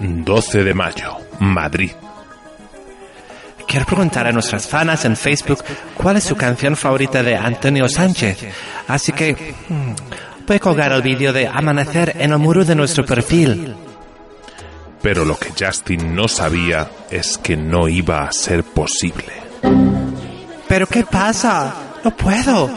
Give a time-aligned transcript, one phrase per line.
[0.00, 1.92] 12 de mayo, Madrid.
[3.66, 5.62] Quiero preguntar a nuestras fanas en Facebook
[5.94, 8.38] cuál es su canción favorita de Antonio Sánchez.
[8.86, 13.04] Así que mm, voy a colgar el vídeo de Amanecer en el muro de nuestro
[13.04, 13.74] perfil.
[15.02, 19.32] Pero lo que Justin no sabía es que no iba a ser posible.
[20.68, 21.74] ¿Pero qué pasa?
[22.04, 22.70] No puedo.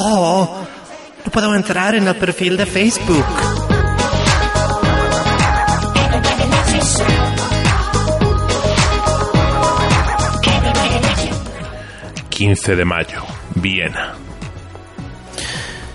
[0.00, 0.66] Oh,
[1.24, 3.24] no puedo entrar en el perfil de Facebook.
[12.38, 13.24] 15 de mayo,
[13.56, 14.14] Viena.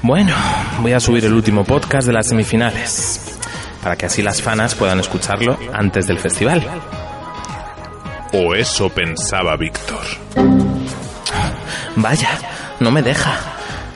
[0.02, 0.36] Bueno,
[0.82, 3.40] voy a subir el último podcast de las semifinales,
[3.82, 6.62] para que así las fanas puedan escucharlo antes del festival.
[8.34, 10.04] O eso pensaba Víctor.
[11.96, 12.32] Vaya,
[12.82, 13.40] no me deja.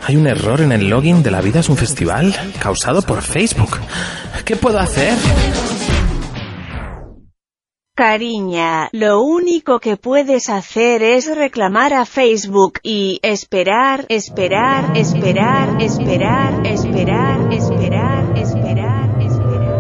[0.08, 3.78] Hay un error en el login de La Vida es un Festival causado por Facebook.
[4.46, 5.14] ¿Qué puedo hacer?
[7.94, 16.62] Cariña, lo único que puedes hacer es reclamar a Facebook y esperar, esperar, esperar, esperar,
[16.62, 19.78] esperar, esperar, esperar, esperar.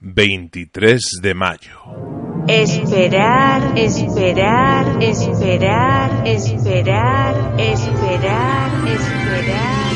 [0.00, 2.15] 23 de mayo.
[2.48, 9.86] Esperar, esperar, esperar, esperar, esperar, esperar, esperar.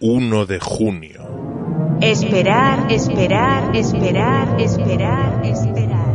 [0.00, 1.98] 1 de junio.
[2.00, 6.14] Esperar, esperar, esperar, esperar, esperar.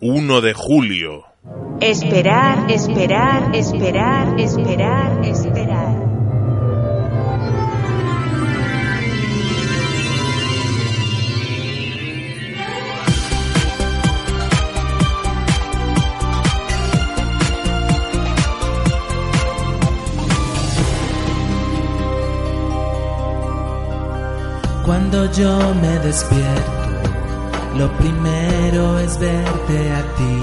[0.00, 1.24] 1 de julio.
[1.80, 6.07] Esperar, esperar, esperar, esperar, esperar.
[24.88, 26.72] Cuando yo me despierto,
[27.76, 30.40] lo primero es verte a ti.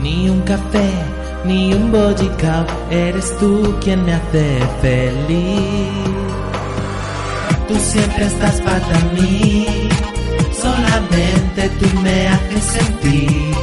[0.00, 0.90] Ni un café,
[1.44, 5.90] ni un boycap, eres tú quien me hace feliz.
[7.68, 9.66] Tú siempre estás para mí,
[10.58, 13.54] solamente tú me haces sentir.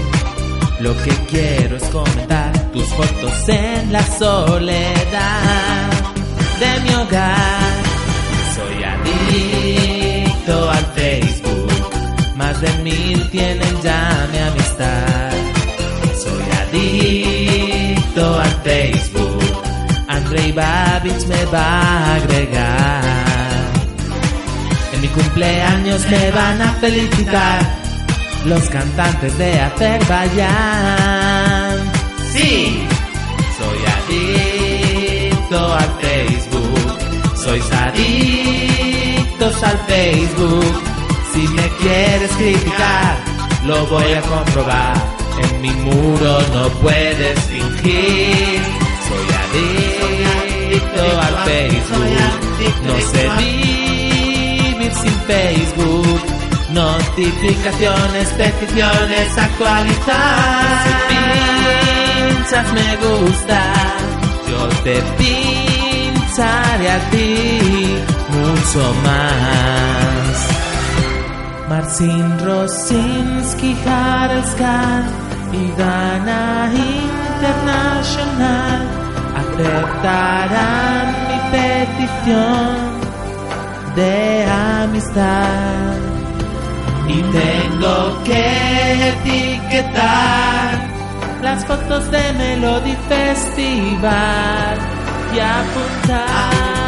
[0.79, 5.89] Lo que quiero es comentar tus fotos en la soledad
[6.59, 7.78] de mi hogar.
[9.29, 11.69] Soy adicto al Facebook,
[12.35, 15.31] más de mil tienen ya mi amistad.
[16.23, 19.43] Soy adicto al Facebook,
[20.07, 23.03] Andrei Babich me va a agregar.
[24.93, 27.59] En mi cumpleaños me van a felicitar
[28.45, 30.49] los cantantes de Azerbaiyán.
[32.33, 32.83] Sí,
[33.59, 36.97] soy adicto al Facebook,
[37.35, 37.71] sois
[39.49, 40.83] al Facebook.
[41.33, 43.17] Si me quieres criticar,
[43.65, 44.93] lo voy a comprobar.
[45.41, 48.61] En mi muro no puedes fingir.
[49.07, 52.05] Soy adicto al Facebook,
[52.85, 56.21] no sé vivir sin Facebook.
[56.71, 60.83] Notificaciones, peticiones, actualizar.
[60.85, 60.91] Si
[62.35, 63.61] pinchas me gusta,
[64.47, 68.18] yo te pincharé a ti
[68.49, 70.35] mucho más.
[71.69, 75.03] Marcin Rosinski, Harelskan
[75.53, 76.71] y Dana
[77.43, 78.81] International
[79.41, 82.77] aceptarán mi petición
[83.95, 84.45] de
[84.81, 85.97] amistad
[87.07, 90.69] y tengo que etiquetar
[91.43, 94.77] las fotos de Melody Festival
[95.33, 96.78] y apuntarme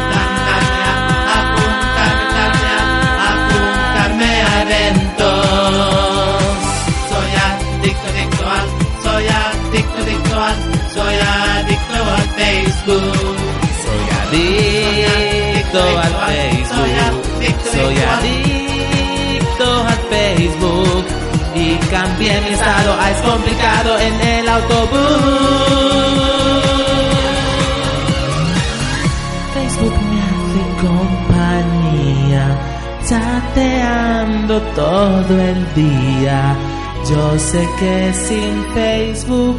[12.36, 13.36] Facebook.
[13.84, 16.92] Soy adicto al Facebook.
[17.72, 21.04] Soy adicto al Facebook
[21.54, 25.82] y cambié mi estado a es complicado en el autobús.
[29.54, 32.44] Facebook me hace compañía,
[33.08, 36.56] chateando todo el día.
[37.08, 39.56] Yo sé que sin Facebook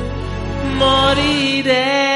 [0.80, 2.13] moriré.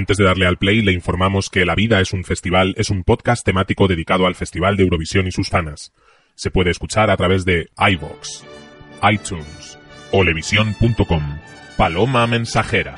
[0.00, 3.04] Antes de darle al play, le informamos que La Vida es un Festival es un
[3.04, 5.92] podcast temático dedicado al Festival de Eurovisión y sus fanas.
[6.34, 8.44] Se puede escuchar a través de iVoox,
[9.12, 9.78] iTunes,
[10.10, 11.38] olevision.com,
[11.76, 12.96] Paloma Mensajera,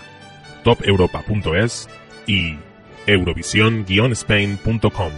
[0.63, 1.89] topeuropa.es
[2.29, 2.55] y
[3.09, 5.13] eurovision-spain.com.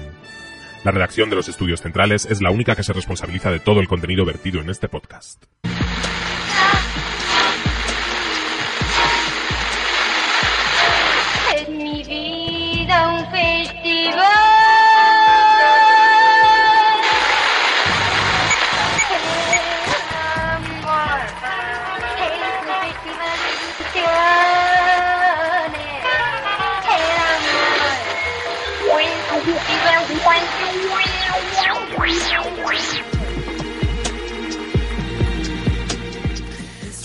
[0.85, 3.89] La redacción de los estudios centrales es la única que se responsabiliza de todo el
[3.89, 5.45] contenido vertido en este podcast.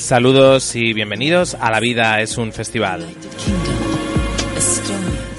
[0.09, 3.05] Saludos y bienvenidos a La Vida es un Festival.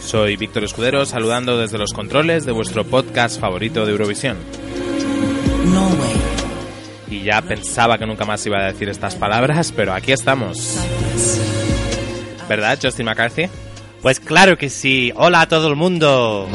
[0.01, 4.37] Soy Víctor Escudero, saludando desde los controles de vuestro podcast favorito de Eurovisión.
[7.11, 10.79] Y ya pensaba que nunca más iba a decir estas palabras, pero aquí estamos.
[12.49, 13.49] ¿Verdad, Justin McCarthy?
[14.01, 15.13] Pues claro que sí.
[15.17, 16.47] Hola a todo el mundo.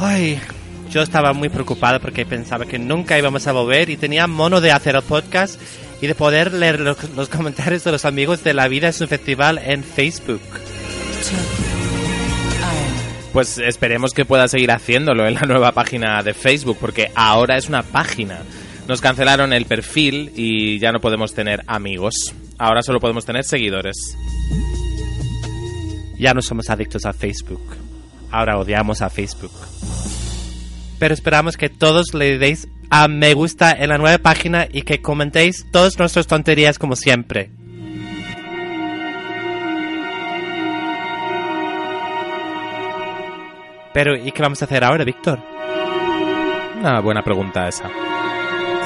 [0.00, 0.40] Ay,
[0.90, 4.72] yo estaba muy preocupado porque pensaba que nunca íbamos a volver y tenía mono de
[4.72, 5.60] hacer el podcast
[6.00, 9.08] y de poder leer los, los comentarios de los amigos de La Vida es un
[9.08, 10.40] Festival en Facebook.
[13.32, 17.68] Pues esperemos que pueda seguir haciéndolo en la nueva página de Facebook, porque ahora es
[17.68, 18.42] una página.
[18.88, 22.34] Nos cancelaron el perfil y ya no podemos tener amigos.
[22.56, 24.16] Ahora solo podemos tener seguidores.
[26.18, 27.62] Ya no somos adictos a Facebook.
[28.30, 29.52] Ahora odiamos a Facebook.
[30.98, 35.00] Pero esperamos que todos le deis a me gusta en la nueva página y que
[35.00, 37.50] comentéis todas nuestras tonterías como siempre.
[43.92, 45.40] Pero, ¿y qué vamos a hacer ahora, Víctor?
[46.78, 47.90] Una buena pregunta esa.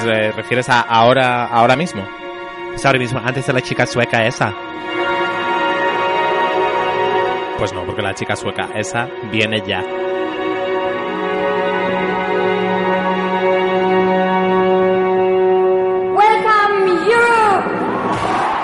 [0.03, 2.03] ¿Te refieres a ahora, ahora mismo?
[2.71, 4.55] Pues ahora mismo, antes de la chica sueca esa.
[7.59, 9.85] Pues no, porque la chica sueca esa viene ya.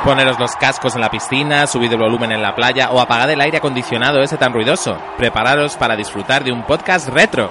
[0.08, 3.42] Poneros los cascos en la piscina, subid el volumen en la playa o apagad el
[3.42, 4.96] aire acondicionado ese tan ruidoso.
[5.18, 7.50] Prepararos para disfrutar de un podcast retro.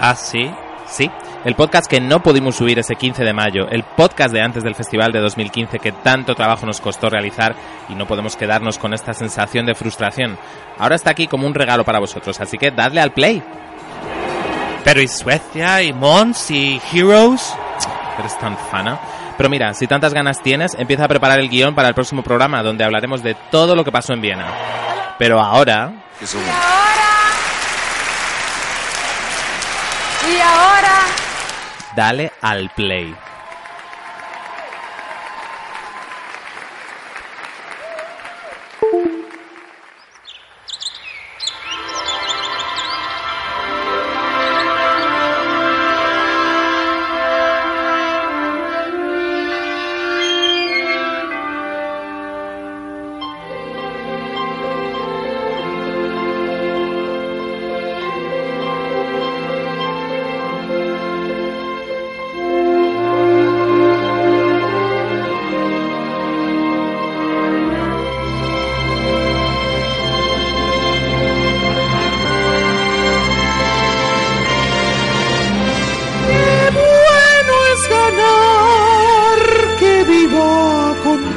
[0.00, 0.50] ¿Ah, sí?
[0.86, 1.08] Sí,
[1.44, 4.74] el podcast que no pudimos subir ese 15 de mayo, el podcast de antes del
[4.74, 7.54] festival de 2015 que tanto trabajo nos costó realizar
[7.88, 10.36] y no podemos quedarnos con esta sensación de frustración.
[10.80, 13.40] Ahora está aquí como un regalo para vosotros, así que dadle al play.
[14.82, 15.80] Pero ¿y Suecia?
[15.80, 16.50] ¿Y Mons?
[16.50, 17.54] ¿Y Heroes?
[18.18, 18.98] Eres tan fana.
[19.36, 22.62] Pero mira, si tantas ganas tienes, empieza a preparar el guion para el próximo programa
[22.62, 24.46] donde hablaremos de todo lo que pasó en Viena.
[25.18, 27.10] Pero ahora, Y ahora.
[30.28, 30.98] Y ahora.
[31.96, 33.14] dale al play.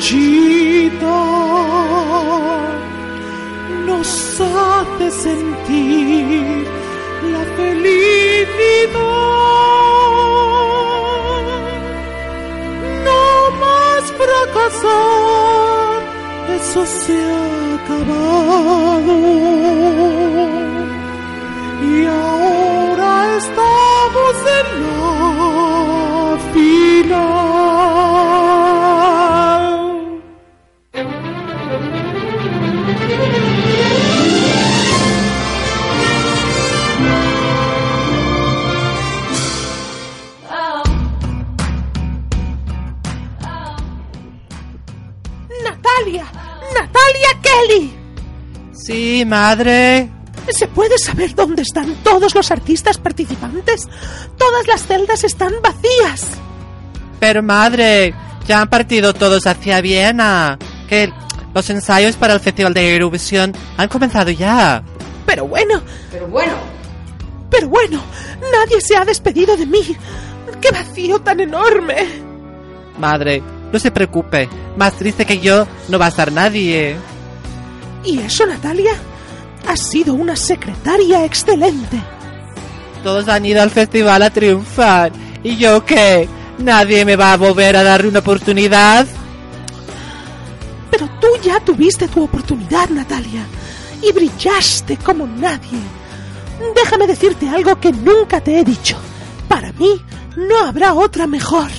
[0.06, 1.20] Conchita.
[3.88, 6.68] Nos hace sentir
[7.34, 9.00] la felicidad.
[13.04, 15.98] No más fracasar,
[16.56, 19.25] eso se ha acabado.
[49.26, 50.10] Madre.
[50.50, 53.88] ¿Se puede saber dónde están todos los artistas participantes?
[54.38, 56.28] Todas las celdas están vacías.
[57.20, 58.14] Pero madre,
[58.48, 60.60] ya han partido todos hacia Viena.
[60.88, 61.12] Que
[61.54, 64.84] los ensayos para el Festival de Eurovisión han comenzado ya.
[65.26, 66.54] Pero bueno, Pero bueno,
[67.50, 68.02] Pero bueno,
[68.52, 69.98] nadie se ha despedido de mí.
[70.62, 71.96] ¡Qué vacío tan enorme!
[73.00, 73.42] Madre,
[73.72, 74.48] no se preocupe.
[74.78, 76.96] Más triste que yo no va a estar nadie.
[78.04, 78.94] ¿Y eso, Natalia?
[79.68, 82.02] Has sido una secretaria excelente.
[83.04, 85.12] Todos han ido al festival a triunfar.
[85.44, 86.28] ¿Y yo qué?
[86.58, 89.06] ¿Nadie me va a volver a dar una oportunidad?
[90.90, 93.46] Pero tú ya tuviste tu oportunidad, Natalia,
[94.02, 95.80] y brillaste como nadie.
[96.76, 98.98] Déjame decirte algo que nunca te he dicho.
[99.48, 100.02] Para mí,
[100.38, 101.70] no habrá otra mejor.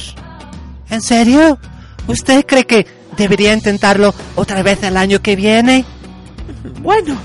[0.91, 1.59] ¿En serio?
[2.07, 5.85] ¿Usted cree que debería intentarlo otra vez el año que viene?
[6.81, 7.17] Bueno,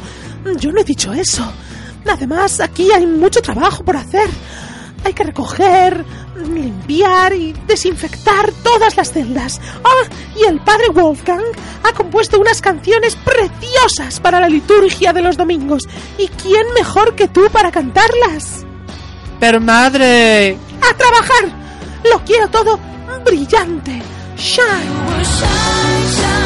[0.57, 1.51] yo no he dicho eso.
[2.09, 4.27] Además, aquí hay mucho trabajo por hacer.
[5.03, 6.03] Hay que recoger,
[6.35, 9.59] limpiar y desinfectar todas las celdas.
[9.83, 11.43] Ah, y el padre Wolfgang
[11.83, 15.83] ha compuesto unas canciones preciosas para la liturgia de los domingos.
[16.17, 18.65] ¿Y quién mejor que tú para cantarlas?
[19.39, 20.57] Pero madre...
[20.81, 21.45] ¡A trabajar!
[22.03, 22.79] Lo quiero todo
[23.25, 24.01] brillante.
[24.37, 26.40] Shine.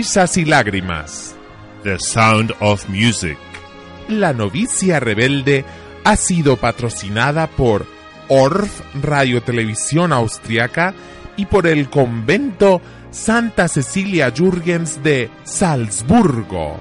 [0.00, 1.34] Y lágrimas.
[1.82, 3.36] The Sound of Music.
[4.06, 5.64] La novicia rebelde
[6.04, 7.84] ha sido patrocinada por
[8.28, 10.94] Orff Radio Televisión Austriaca
[11.36, 16.76] y por el convento Santa Cecilia Jürgens de Salzburgo.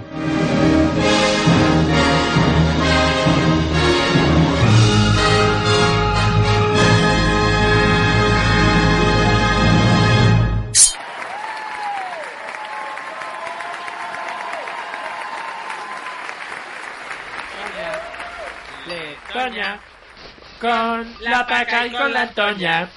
[21.37, 22.89] La paca y con la Antoña.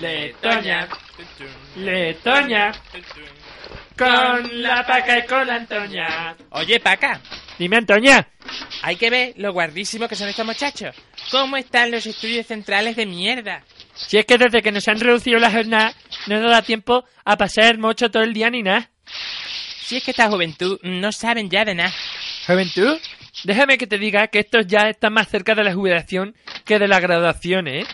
[0.00, 0.88] Letoña,
[1.76, 2.72] Letoña,
[3.96, 6.36] con la paca y con la Antoña.
[6.50, 7.20] Oye, Paca,
[7.58, 8.26] Dime, Antoña.
[8.82, 10.94] hay que ver lo guardísimo que son estos muchachos.
[11.30, 13.64] ¿Cómo están los estudios centrales de mierda?
[13.94, 15.94] Si es que desde que nos han reducido la jornada,
[16.26, 18.90] no nos da tiempo a pasar mocho todo el día ni nada.
[19.84, 21.92] Si es que esta juventud no saben ya de nada.
[22.46, 22.98] Juventud,
[23.44, 26.34] déjame que te diga que estos ya están más cerca de la jubilación
[26.64, 27.84] que de la graduación, ¿eh?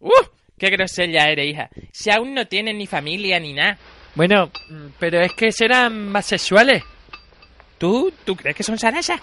[0.00, 0.10] ¡Uh!
[0.58, 1.70] ¡Qué grosella eres, hija!
[1.90, 3.78] Si aún no tienen ni familia ni nada.
[4.14, 6.82] Bueno, mm, pero es que serán más sexuales.
[7.78, 8.12] ¿Tú?
[8.24, 9.20] ¿Tú crees que son sarasas?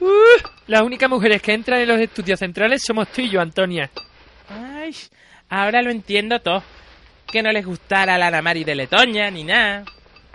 [0.00, 3.90] Uh, las únicas mujeres que entran en los estudios centrales somos tú y yo, Antonia.
[4.48, 4.94] Ay,
[5.48, 6.62] ahora lo entiendo todo.
[7.30, 9.84] Que no les gustara la Ana Mari de Letoña ni nada.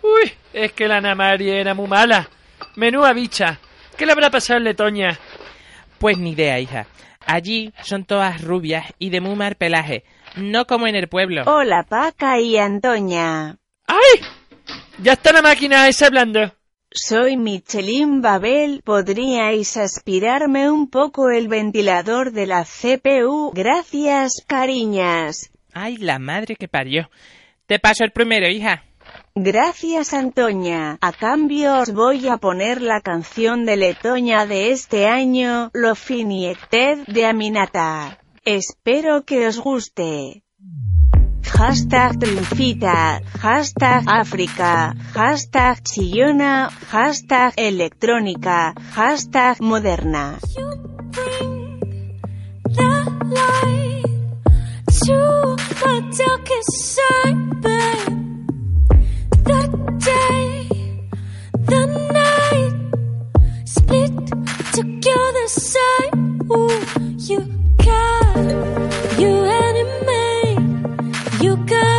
[0.01, 2.27] Uy, es que la Ana Mari era muy mala.
[2.75, 3.59] Menúa bicha.
[3.99, 5.19] ¿Qué le habrá pasado en Letoña?
[5.97, 6.87] Pues ni idea, hija.
[7.25, 10.05] Allí son todas rubias y de muy mal pelaje.
[10.37, 11.43] No como en el pueblo.
[11.45, 13.57] Hola Paca y Antoña.
[13.87, 14.21] ¡Ay!
[14.99, 16.53] Ya está la máquina esa hablando.
[16.89, 18.81] Soy Michelin Babel.
[18.85, 23.51] ¿Podríais aspirarme un poco el ventilador de la CPU?
[23.53, 25.51] Gracias, cariñas.
[25.73, 27.09] Ay, la madre que parió.
[27.65, 28.85] Te paso el primero, hija.
[29.35, 30.97] Gracias, Antoña.
[31.01, 37.05] A cambio os voy a poner la canción de Letoña de este año, Lo Finiected
[37.07, 38.19] de Aminata.
[38.43, 40.43] Espero que os guste.
[41.59, 50.39] hashtag Triunfita, hashtag África, hashtag Chillona, hashtag Electrónica, hashtag Moderna.
[67.29, 67.39] You
[67.77, 68.37] got
[69.19, 70.59] you animate.
[71.43, 71.98] You got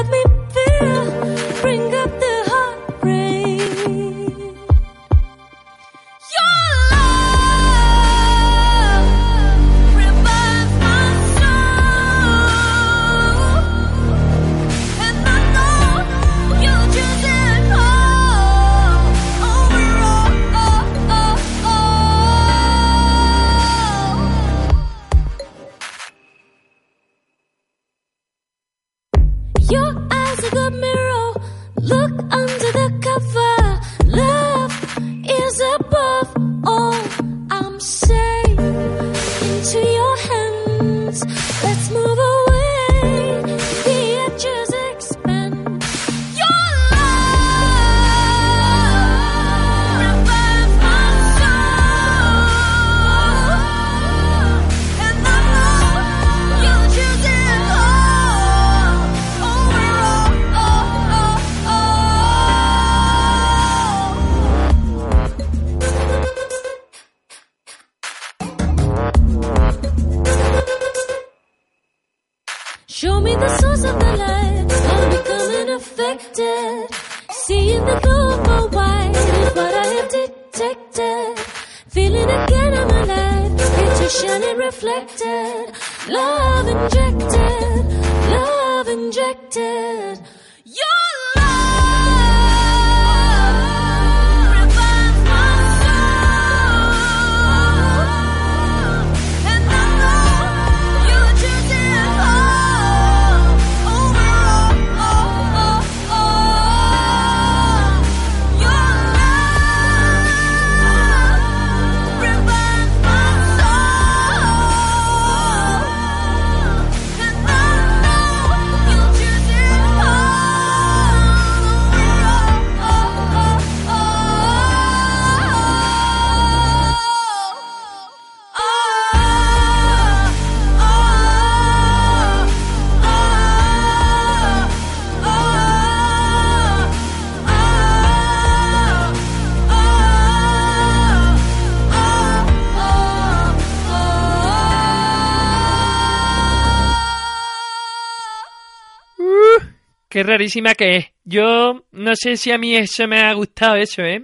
[150.11, 151.07] Qué rarísima que es.
[151.25, 154.21] Yo no sé si a mí eso me ha gustado eso, ¿eh?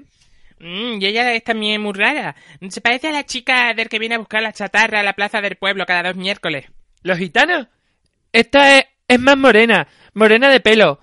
[0.59, 2.35] Mm, y ella es también muy rara.
[2.69, 5.41] Se parece a la chica del que viene a buscar la chatarra a la plaza
[5.41, 6.67] del pueblo cada dos miércoles.
[7.03, 7.69] ¿Los gitanos?
[8.33, 10.99] Esta es, es más morena, morena de pelo.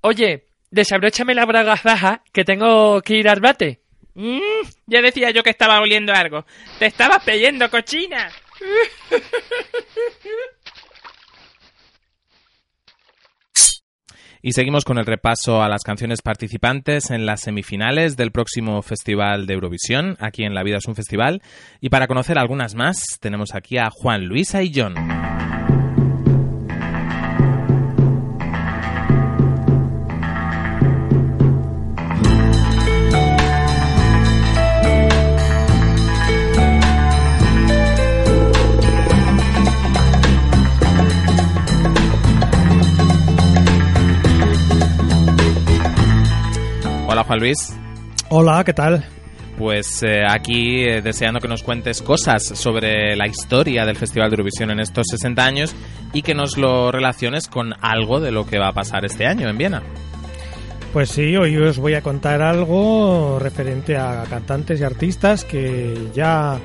[0.00, 3.82] Oye, desabróchame la bragas baja que tengo que ir al bate.
[4.14, 4.40] Mm,
[4.86, 6.44] ya decía yo que estaba oliendo algo.
[6.80, 8.32] Te estabas peyendo, cochina.
[14.42, 19.46] Y seguimos con el repaso a las canciones participantes en las semifinales del próximo Festival
[19.46, 21.42] de Eurovisión, aquí en La Vida es un Festival.
[21.80, 24.94] Y para conocer algunas más, tenemos aquí a Juan Luis Aillón.
[47.18, 47.76] Hola Juan Luis.
[48.28, 49.04] Hola, ¿qué tal?
[49.58, 54.34] Pues eh, aquí eh, deseando que nos cuentes cosas sobre la historia del Festival de
[54.34, 55.74] Eurovisión en estos 60 años
[56.12, 59.48] y que nos lo relaciones con algo de lo que va a pasar este año
[59.48, 59.82] en Viena.
[60.92, 66.56] Pues sí, hoy os voy a contar algo referente a cantantes y artistas que ya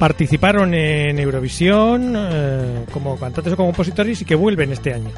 [0.00, 5.12] participaron en Eurovisión eh, como cantantes o como compositores y que vuelven este año.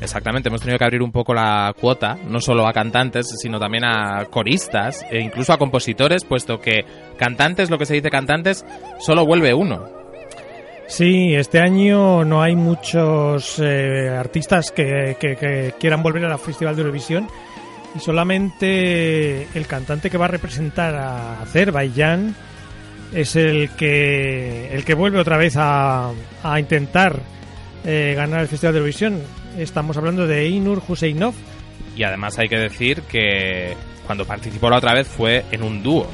[0.00, 3.84] Exactamente, hemos tenido que abrir un poco la cuota, no solo a cantantes, sino también
[3.84, 6.84] a coristas e incluso a compositores, puesto que
[7.18, 8.64] cantantes, lo que se dice cantantes,
[8.98, 10.00] solo vuelve uno.
[10.88, 17.28] Sí, este año no hay muchos eh, artistas que, quieran volver al Festival de Eurovisión
[17.94, 22.34] y solamente el cantante que va a representar a Azerbaiyán
[23.14, 26.10] es el que el que vuelve otra vez a,
[26.42, 27.20] a intentar
[27.84, 29.39] eh, ganar el Festival de Eurovisión.
[29.60, 31.34] Estamos hablando de Einur Husseinov.
[31.94, 36.08] Y además hay que decir que cuando participó la otra vez fue en un dúo.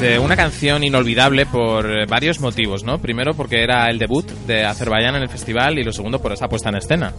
[0.00, 2.98] Pues eh, una canción inolvidable por eh, varios motivos, ¿no?
[2.98, 6.48] Primero porque era el debut de Azerbaiyán en el festival y lo segundo por esa
[6.48, 7.12] puesta en escena.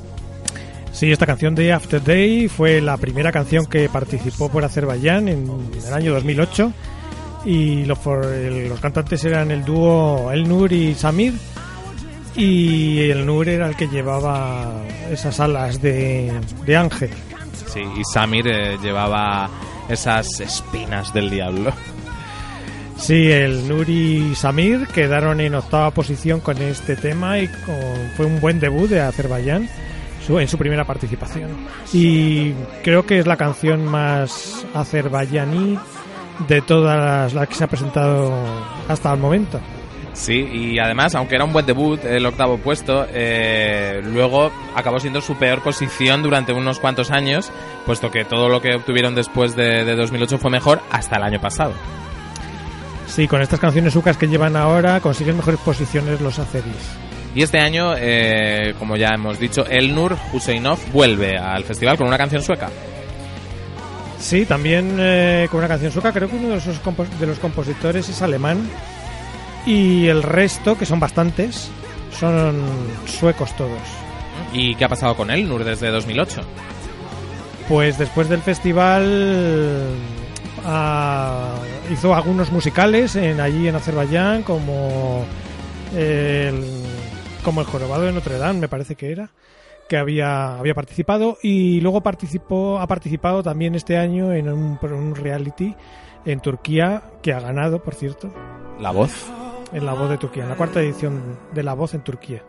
[0.92, 5.48] Sí, esta canción de After Day fue la primera canción que participó por Azerbaiyán en
[5.88, 6.74] el año 2008
[7.46, 11.34] y los, el- los cantantes eran el dúo Elnur y Samir
[12.36, 16.32] y el Nur era el que llevaba esas alas de,
[16.66, 17.12] de ángel.
[17.72, 19.50] Sí, y Samir eh, llevaba
[19.88, 21.72] esas espinas del diablo.
[23.02, 27.76] Sí, el Nuri y Samir quedaron en octava posición con este tema y con-
[28.16, 29.68] fue un buen debut de Azerbaiyán
[30.30, 31.50] en su primera participación.
[31.92, 35.78] Y creo que es la canción más azerbaiyaní
[36.48, 38.34] de todas las, las que se ha presentado
[38.88, 39.60] hasta el momento.
[40.14, 45.20] Sí, y además, aunque era un buen debut, el octavo puesto, eh, luego acabó siendo
[45.22, 47.52] su peor posición durante unos cuantos años,
[47.86, 51.42] puesto que todo lo que obtuvieron después de, de 2008 fue mejor hasta el año
[51.42, 51.74] pasado.
[53.14, 56.74] Sí, con estas canciones sucas que llevan ahora consiguen mejores posiciones los azeris.
[57.36, 62.18] Y este año, eh, como ya hemos dicho, Elnur Husseinov vuelve al festival con una
[62.18, 62.70] canción sueca.
[64.20, 66.12] Sí, también eh, con una canción sueca.
[66.14, 68.70] Creo que uno de, esos compos- de los compositores es alemán.
[69.66, 71.70] Y el resto, que son bastantes,
[72.20, 72.62] son
[73.08, 73.80] suecos todos.
[74.54, 76.42] ¿Y qué ha pasado con Elnur desde 2008?
[77.70, 79.88] Pues después del festival
[80.66, 81.56] ah,
[81.92, 85.26] hizo algunos musicales en, allí en Azerbaiyán, como
[85.96, 86.64] el,
[87.44, 89.32] como el Jorobado de Notre Dame, me parece que era,
[89.90, 91.38] que había, había participado.
[91.42, 95.76] Y luego participó, ha participado también este año en un, un reality
[96.26, 98.32] en Turquía, que ha ganado, por cierto,
[98.80, 99.26] La voz.
[99.74, 102.44] en La Voz de Turquía, en la cuarta edición de La Voz en Turquía.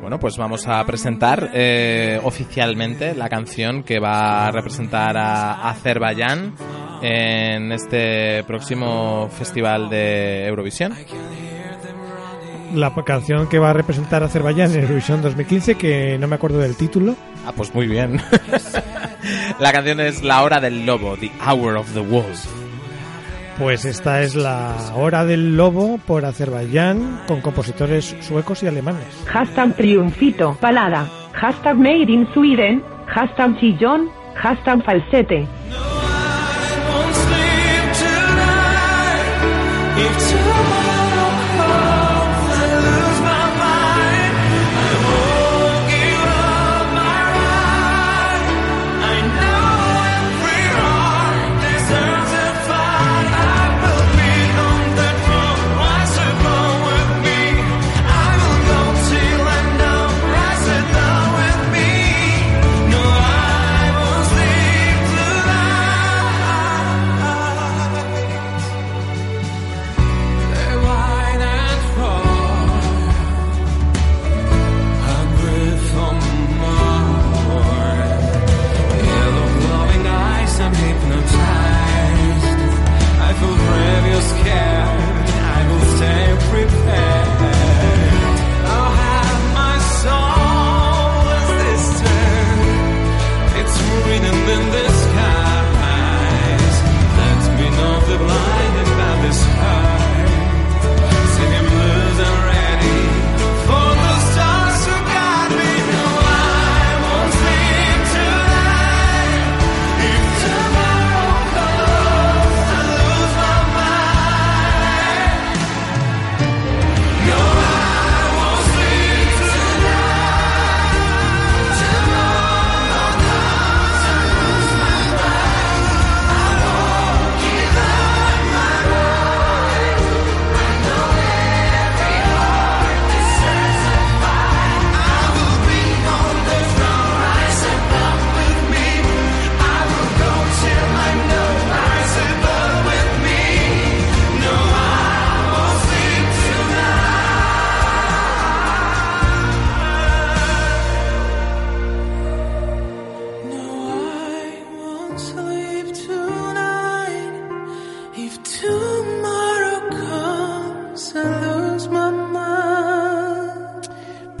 [0.00, 6.54] Bueno, pues vamos a presentar eh, oficialmente la canción que va a representar a Azerbaiyán
[7.00, 10.94] en este próximo festival de Eurovisión.
[12.74, 16.58] La canción que va a representar a Azerbaiyán en Eurovisión 2015, que no me acuerdo
[16.58, 17.14] del título.
[17.46, 18.20] Ah, pues muy bien.
[19.58, 22.46] la canción es La Hora del Lobo, The Hour of the Wolf.
[23.58, 29.06] Pues esta es la Hora del Lobo por Azerbaiyán con compositores suecos y alemanes.
[29.26, 31.08] Hashtag triunfito, palada.
[31.32, 32.82] Hashtag made in Sweden.
[33.06, 34.10] Hashtag chillón.
[34.34, 35.46] Hashtag falsete.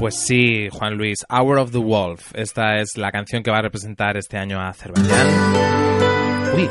[0.04, 2.32] Pues sí, Juan Luis, Hour of the Wolf.
[2.34, 5.28] Esta es la canción que va a representar este año a Azerbaiyán.
[6.54, 6.68] Uy,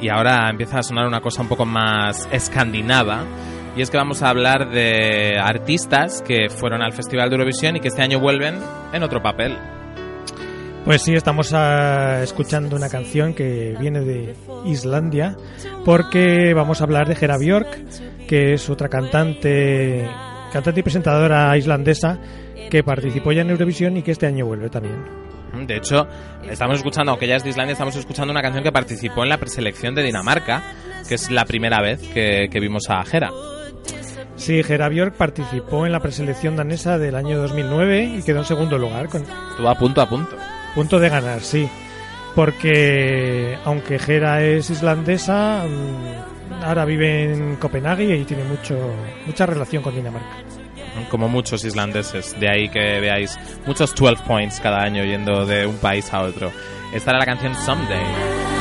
[0.00, 3.26] y ahora empieza a sonar una cosa un poco más escandinava.
[3.76, 7.80] Y es que vamos a hablar de artistas que fueron al Festival de Eurovisión y
[7.80, 8.58] que este año vuelven
[8.94, 9.58] en otro papel.
[10.86, 15.36] Pues sí, estamos ah, escuchando una canción que viene de Islandia,
[15.84, 20.08] porque vamos a hablar de Hera Björk, que es otra cantante,
[20.52, 22.18] cantante y presentadora islandesa
[22.70, 24.96] que participó ya en Eurovisión y que este año vuelve también.
[25.66, 26.06] De hecho,
[26.48, 29.36] estamos escuchando, aunque ya es de Islandia, estamos escuchando una canción que participó en la
[29.38, 30.62] preselección de Dinamarca,
[31.06, 33.30] que es la primera vez que, que vimos a Hera.
[34.36, 38.78] Sí, Hera Björk participó en la preselección danesa del año 2009 y quedó en segundo
[38.78, 40.36] lugar, con Estuvo a punto a punto.
[40.74, 41.68] punto de ganar, sí.
[42.34, 46.31] Porque aunque Hera es islandesa, mm,
[46.62, 48.76] ahora vive en Copenhague y tiene mucho
[49.26, 50.36] mucha relación con Dinamarca.
[51.10, 52.38] Como muchos islandeses.
[52.38, 56.52] De ahí que veáis muchos 12 points cada año yendo de un país a otro.
[56.92, 58.51] Esta era la canción Someday.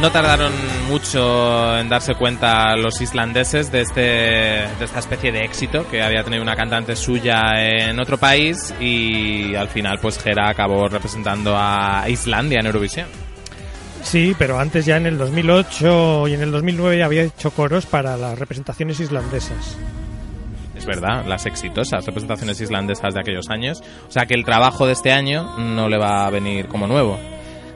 [0.00, 0.52] No tardaron
[0.86, 6.22] mucho en darse cuenta los islandeses de, este, de esta especie de éxito que había
[6.22, 12.04] tenido una cantante suya en otro país y al final pues Hera acabó representando a
[12.08, 13.08] Islandia en Eurovisión.
[14.04, 18.16] Sí, pero antes ya en el 2008 y en el 2009 había hecho coros para
[18.16, 19.76] las representaciones islandesas.
[20.76, 23.82] Es verdad, las exitosas representaciones islandesas de aquellos años.
[24.06, 27.18] O sea que el trabajo de este año no le va a venir como nuevo.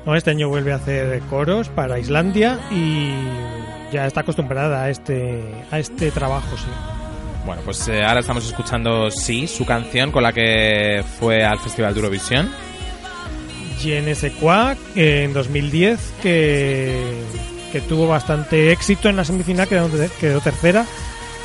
[0.04, 3.12] No, este año vuelve a hacer coros para Islandia y
[3.92, 6.66] ya está acostumbrada a este a este trabajo, sí.
[7.46, 11.92] Bueno, pues eh, ahora estamos escuchando Sí, su canción con la que fue al Festival
[11.94, 12.50] de Eurovisión.
[13.80, 17.22] GNS4 en 2010 que,
[17.72, 19.88] que tuvo bastante éxito en la semifinal, quedó,
[20.20, 20.84] quedó tercera.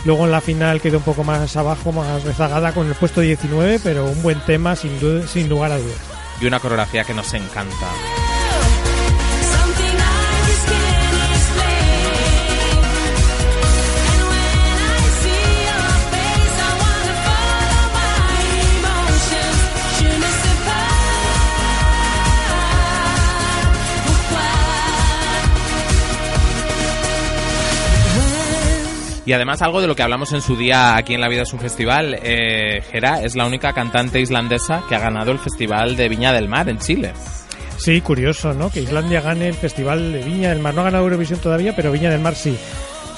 [0.06, 3.80] Luego en la final quedó un poco más abajo, más rezagada con el puesto 19,
[3.84, 4.92] pero un buen tema sin,
[5.28, 5.98] sin lugar a dudas.
[6.40, 7.88] Y una coreografía que nos encanta.
[29.28, 31.52] Y además algo de lo que hablamos en su día aquí en La Vida es
[31.52, 32.82] un Festival, eh,
[33.22, 36.78] es la única cantante islandesa que ha ganado el Festival de Viña del Mar en
[36.78, 37.12] Chile.
[37.76, 38.70] Sí, curioso, ¿no?
[38.70, 40.74] Que Islandia gane el Festival de Viña del Mar.
[40.74, 42.58] No ha ganado Eurovisión todavía, pero Viña del Mar sí.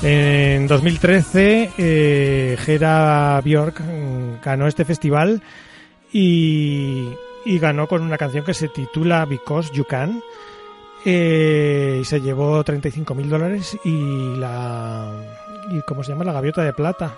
[0.02, 5.44] En 2013, eh, Hera Björk mm, ganó este festival
[6.12, 7.08] y,
[7.46, 10.24] y ganó con una canción que se titula Because You Can.
[11.06, 15.39] eh, y se llevó 35 mil dólares y la.
[15.72, 16.24] Y, ¿Cómo se llama?
[16.24, 17.16] La gaviota de plata.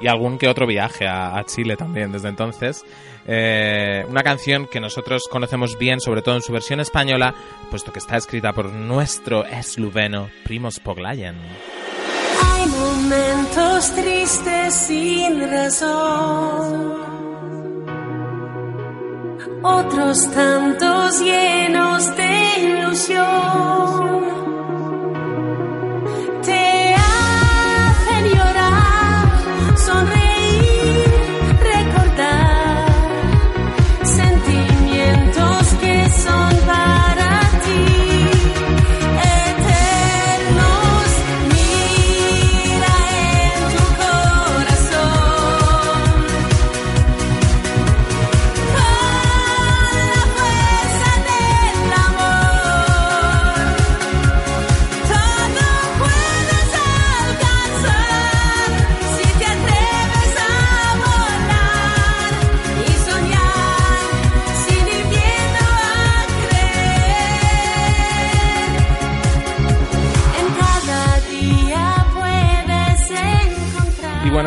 [0.00, 2.84] y algún que otro viaje a, a Chile también desde entonces.
[3.26, 7.34] Eh, una canción que nosotros conocemos bien, sobre todo en su versión española,
[7.70, 11.36] puesto que está escrita por nuestro esluveno Primos Poglayen.
[12.42, 16.94] Hay momentos tristes sin razón,
[19.62, 24.53] otros tantos llenos de ilusión.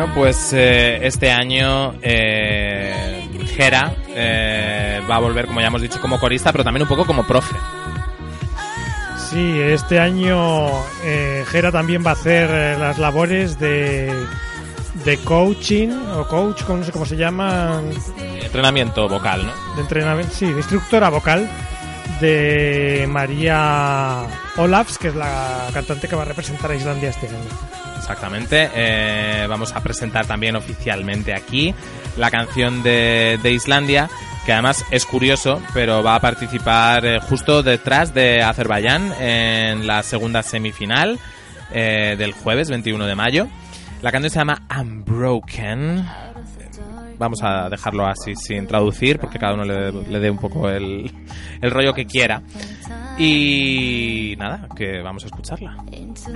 [0.08, 6.00] Bueno, pues eh, este año eh, Hera eh, va a volver, como ya hemos dicho,
[6.00, 7.56] como corista, pero también un poco como profe.
[9.30, 10.68] Sí, este año
[11.04, 14.12] eh, Gera también va a hacer eh, las labores de,
[15.04, 17.82] de coaching o coach, no sé cómo se llama,
[18.42, 19.74] Entrenamiento vocal, ¿no?
[19.74, 21.48] de entrenamiento, sí, de instructora vocal
[22.20, 24.22] de María
[24.56, 27.77] Olafs, que es la cantante que va a representar a Islandia este año.
[28.08, 28.70] Exactamente.
[28.74, 31.74] Eh, vamos a presentar también oficialmente aquí
[32.16, 34.08] la canción de, Islandia,
[34.46, 40.02] que además es curioso, pero va a participar eh, justo detrás de Azerbaiyán en la
[40.02, 41.18] segunda semifinal
[41.70, 43.46] eh, del jueves 21 de mayo.
[44.00, 46.06] La canción se llama Unbroken.
[47.18, 51.12] Vamos a dejarlo así sin traducir, porque cada uno le, le dé un poco el,
[51.60, 52.40] el rollo que quiera.
[53.18, 55.76] Y nada, que vamos a escucharla.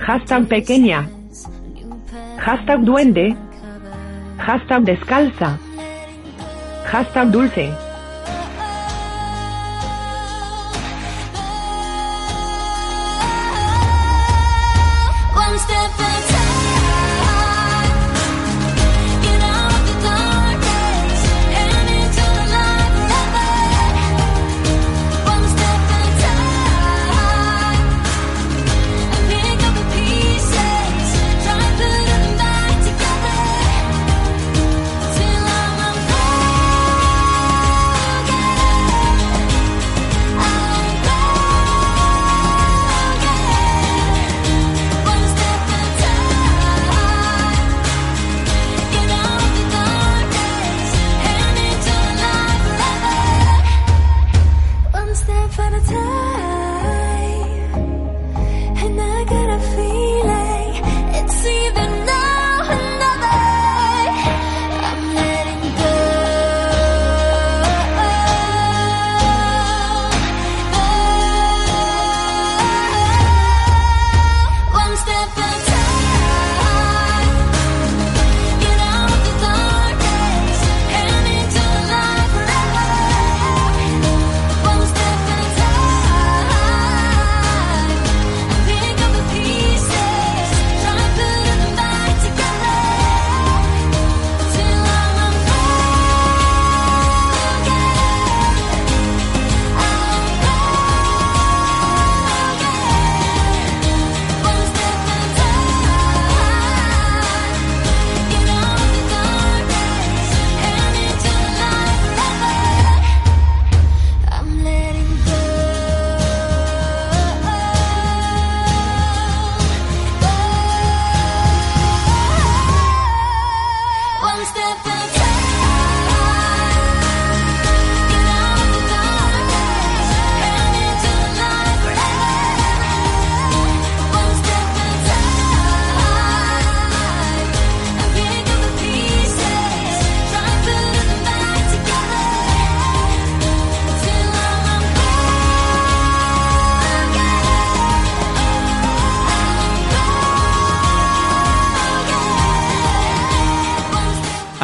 [0.05, 1.09] Hashtag pequeña.
[2.37, 3.35] Hashtag duende.
[4.37, 5.57] Hashtag descalza.
[6.91, 7.92] Hashtag dulce.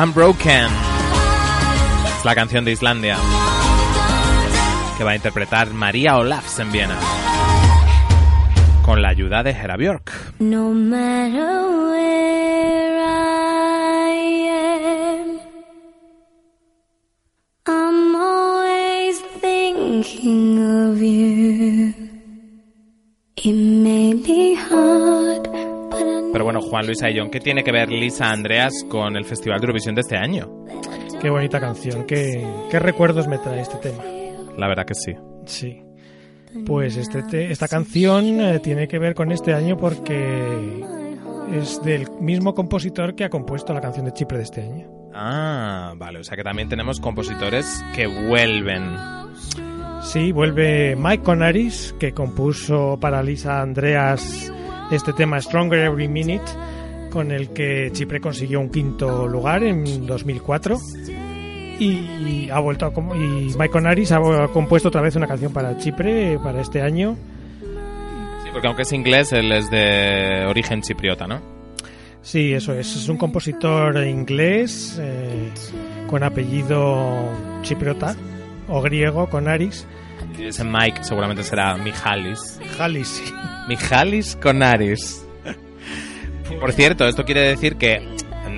[0.02, 0.68] Unbroken.
[2.18, 3.18] Es la canción de Islandia
[4.98, 6.98] que va a interpretar María Olafs en Viena
[8.84, 10.12] con la ayuda de Hera Björk.
[10.40, 14.12] No matter where I
[14.50, 15.40] am,
[17.66, 21.94] I'm always thinking of you.
[23.36, 25.19] It may be hard,
[26.40, 29.66] Pero bueno, Juan Luis Ayllón, ¿qué tiene que ver Lisa Andreas con el Festival de
[29.66, 30.64] Eurovisión de este año?
[31.22, 34.02] Qué bonita canción, qué, qué recuerdos me trae este tema.
[34.58, 35.12] La verdad que sí.
[35.46, 35.84] Sí.
[36.66, 40.82] Pues este te- esta canción eh, tiene que ver con este año porque
[41.54, 44.88] es del mismo compositor que ha compuesto la canción de Chipre de este año.
[45.14, 48.96] Ah, vale, o sea que también tenemos compositores que vuelven.
[50.04, 54.54] Sí, vuelve Mike Conaris, que compuso para Lisa Andreas
[54.92, 56.52] este tema Stronger Every Minute,
[57.12, 60.78] con el que Chipre consiguió un quinto lugar en 2004.
[61.80, 64.20] Y ha vuelto a y Mike Conaris ha
[64.50, 67.16] compuesto otra vez una canción para Chipre para este año.
[68.44, 71.40] Sí, porque aunque es inglés, él es de origen chipriota, ¿no?
[72.22, 72.96] Sí, eso es.
[72.96, 75.52] Es un compositor inglés eh,
[76.08, 77.30] con apellido
[77.62, 78.16] chipriota
[78.68, 79.88] o griego, Conaris.
[80.48, 82.60] Ese Mike seguramente será Mijalis.
[82.60, 83.34] Mijalis, sí.
[83.68, 85.26] Mijalis Conaris.
[86.60, 88.02] Por cierto, esto quiere decir que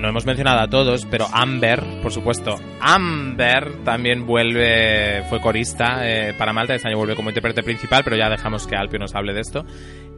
[0.02, 6.34] no hemos mencionado a todos, pero Amber, por supuesto, Amber también vuelve, fue corista eh,
[6.36, 9.32] para Malta, este año vuelve como intérprete principal, pero ya dejamos que Alpio nos hable
[9.32, 9.64] de esto.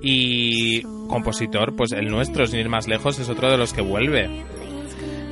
[0.01, 4.31] Y compositor, pues el nuestro, sin ir más lejos, es otro de los que vuelve.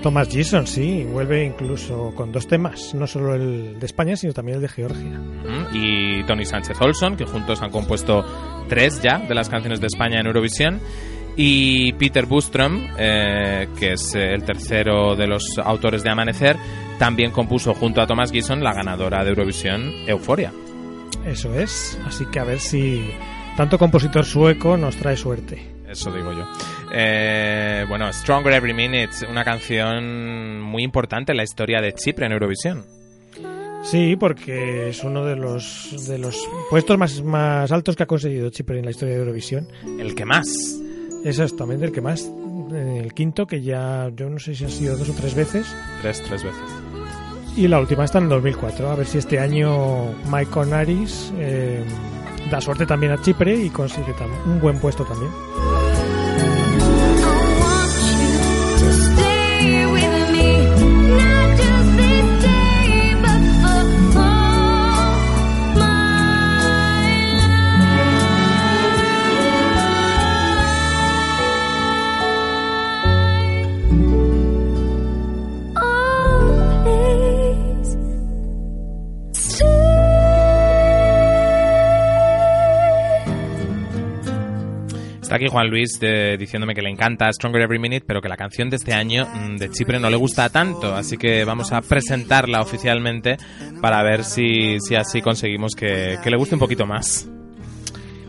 [0.02, 4.56] Thomas Gison, sí, vuelve incluso con dos temas, no solo el de España, sino también
[4.56, 5.18] el de Georgia.
[5.18, 8.24] Mm, Y Tony Sánchez Olson, que juntos han compuesto
[8.68, 10.80] tres ya de las canciones de España en Eurovisión.
[11.36, 16.56] Y Peter Bustrom, eh, que es eh, el tercero de los autores de Amanecer,
[16.98, 20.52] también compuso junto a Thomas Gison la ganadora de Eurovisión, Euforia.
[21.24, 23.08] Eso es, así que a ver si
[23.56, 25.72] tanto compositor sueco nos trae suerte.
[25.88, 26.46] Eso digo yo.
[26.94, 32.32] Eh, bueno, Stronger Every Minute, una canción muy importante en la historia de Chipre en
[32.32, 32.84] Eurovisión.
[33.82, 36.38] Sí, porque es uno de los de los
[36.70, 39.68] puestos más, más altos que ha conseguido Chipre en la historia de Eurovisión.
[39.98, 40.46] El que más.
[41.24, 42.26] Exactamente, el que más.
[42.26, 45.74] En el quinto, que ya yo no sé si ha sido dos o tres veces.
[46.02, 46.62] Tres, tres veces.
[47.56, 48.90] Y la última está en el 2004.
[48.90, 51.82] A ver si este año Mike Onaris eh,
[52.50, 54.14] da suerte también a Chipre y consigue
[54.46, 55.30] un buen puesto también.
[85.32, 88.68] Aquí Juan Luis eh, diciéndome que le encanta Stronger Every Minute, pero que la canción
[88.68, 92.60] de este año mm, de Chipre no le gusta tanto, así que vamos a presentarla
[92.60, 93.38] oficialmente
[93.80, 97.26] para ver si, si así conseguimos que, que le guste un poquito más.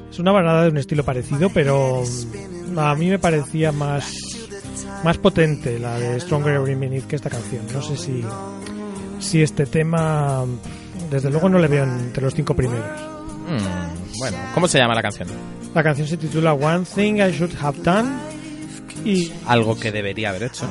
[0.09, 2.03] Es una balada de un estilo parecido, pero
[2.71, 4.13] mm, a mí me parecía más,
[5.03, 7.65] más potente la de Stronger Every Minute que esta canción.
[7.73, 8.23] No sé si,
[9.19, 10.45] si este tema,
[11.11, 13.12] desde luego no le veo entre los cinco primeros.
[13.57, 15.27] Mm, bueno, ¿cómo se llama la canción?
[15.73, 18.09] La canción se titula One Thing I Should Have Done
[19.05, 20.65] y, Algo que debería haber hecho.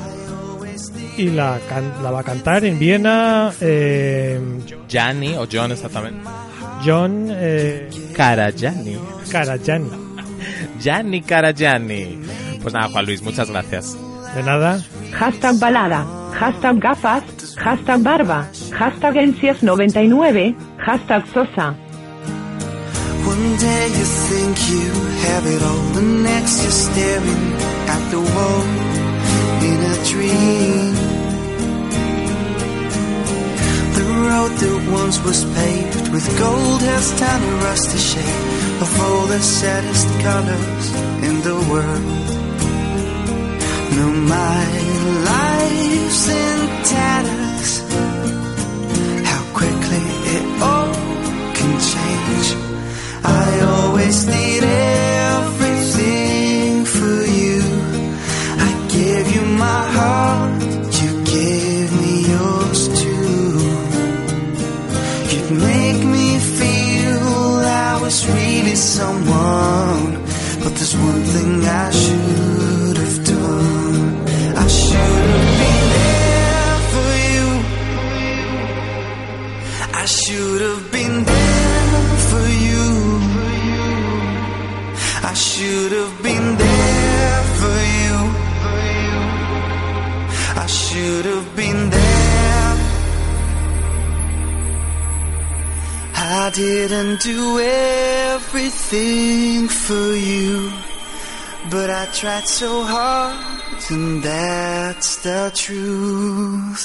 [1.17, 4.39] y la, can- la va a cantar en Viena eh,
[4.87, 6.21] Gianni o John exactamente.
[6.83, 8.97] John eh, Carajani.
[9.31, 9.89] Karajani.
[10.79, 12.19] Gianni Carajani.
[12.61, 13.95] Pues nada, Juan Luis, muchas gracias.
[14.35, 14.81] De nada.
[15.13, 17.23] Hashtag balada, hashtag gafas,
[17.57, 21.75] hashtag barba, hashtag encias99, hashtag sosa.
[23.33, 24.89] One day you think you
[25.27, 27.45] have it all, the next you're staring
[27.95, 28.63] at the wall
[29.69, 30.93] in a dream.
[33.97, 38.41] The road that once was paved with gold has turned to rusty shade
[38.83, 40.85] of all the saddest colors
[41.27, 42.27] in the world.
[43.97, 44.65] No, my
[45.31, 46.59] life's in
[46.93, 47.71] tatters.
[49.29, 50.03] How quickly
[50.35, 50.82] it all.
[53.23, 54.63] I always did
[55.33, 57.61] everything for you.
[58.67, 60.63] I gave you my heart,
[61.01, 63.59] you gave me yours too.
[65.31, 67.21] You'd make me feel
[67.89, 70.23] I was really someone.
[70.63, 72.42] But there's one thing I should
[85.73, 88.15] should have been there for you.
[90.63, 92.73] I should have been there.
[96.15, 97.59] I didn't do
[98.29, 100.71] everything for you,
[101.71, 103.35] but I tried so hard,
[103.89, 106.83] and that's the truth.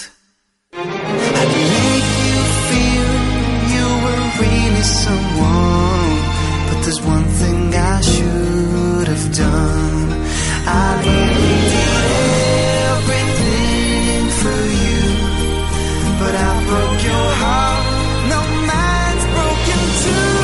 [0.73, 3.11] I'd make you feel
[3.75, 6.15] you were really someone,
[6.69, 8.48] but there's one thing I should
[9.39, 10.11] done.
[10.67, 11.31] I did
[12.91, 15.03] everything for you,
[16.21, 17.85] but I broke your heart.
[18.33, 20.39] No, mine's broken too.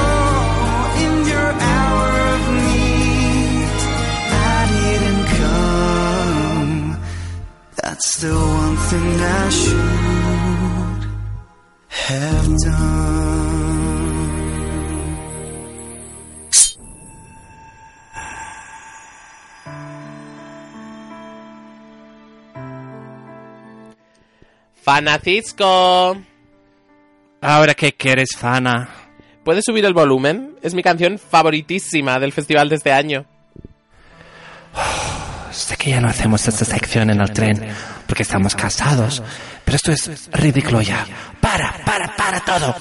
[0.00, 3.68] Oh, in your hour of need,
[4.52, 6.74] I didn't come.
[7.80, 11.02] That's the one thing I should
[11.88, 13.55] have done.
[24.86, 26.16] Fanacisco.
[27.40, 28.88] Ahora que quieres, Fana.
[29.44, 30.56] ¿Puedes subir el volumen?
[30.62, 33.26] Es mi canción favoritísima del festival de este año.
[35.50, 37.66] Sé que ya no hacemos esta sección en el tren
[38.06, 39.24] porque estamos casados,
[39.64, 41.04] pero esto es ridículo ya.
[41.40, 42.76] Para, para, para todo.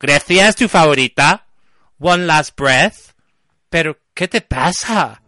[0.00, 1.44] ¿Grecia es tu favorita?
[1.98, 3.12] One Last Breath.
[3.68, 5.20] Pero, ¿qué te pasa?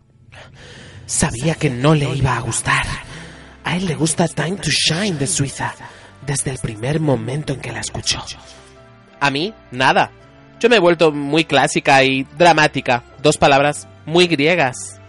[1.04, 2.86] Sabía que no le iba a gustar.
[3.64, 5.74] A él le gusta Time to Shine de Suiza,
[6.26, 8.22] desde el primer momento en que la escuchó.
[9.20, 10.10] A mí, nada.
[10.60, 13.02] Yo me he vuelto muy clásica y dramática.
[13.22, 15.00] Dos palabras muy griegas.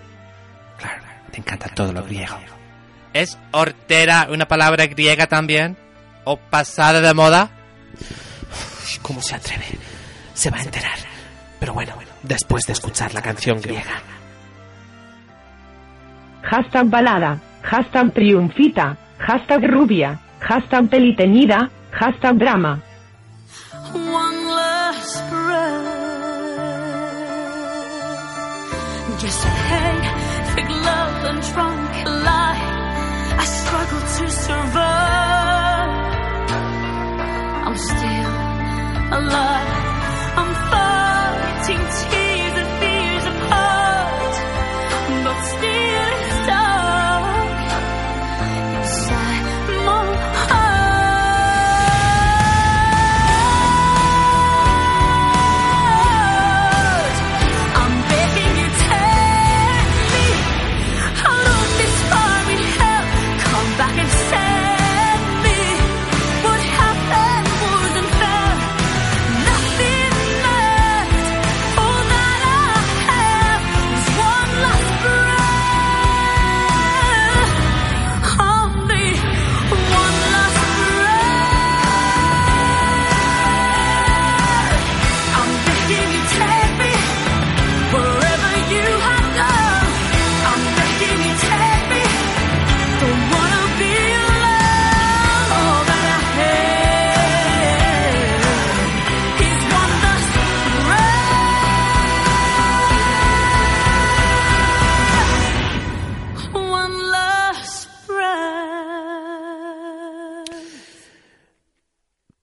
[0.78, 2.38] Claro, te encanta todo lo griego.
[3.14, 5.78] ¿Es hortera una palabra griega también?
[6.24, 7.50] ¿O pasada de moda?
[9.02, 9.66] ¿Cómo se atreve?
[10.34, 10.98] Se va a enterar.
[11.60, 11.94] Pero bueno,
[12.24, 14.02] después de escuchar la canción griega.
[16.44, 22.82] Hashtag balada, hashtag triunfita, hashtag rubia, hashtag peliteñida, hashtag drama.
[23.94, 25.24] One last.
[29.20, 30.02] Just pain,
[30.54, 32.62] fake love, and drunk lie.
[33.42, 35.92] I struggle to survive.
[37.66, 38.32] I'm still
[39.18, 39.87] alive.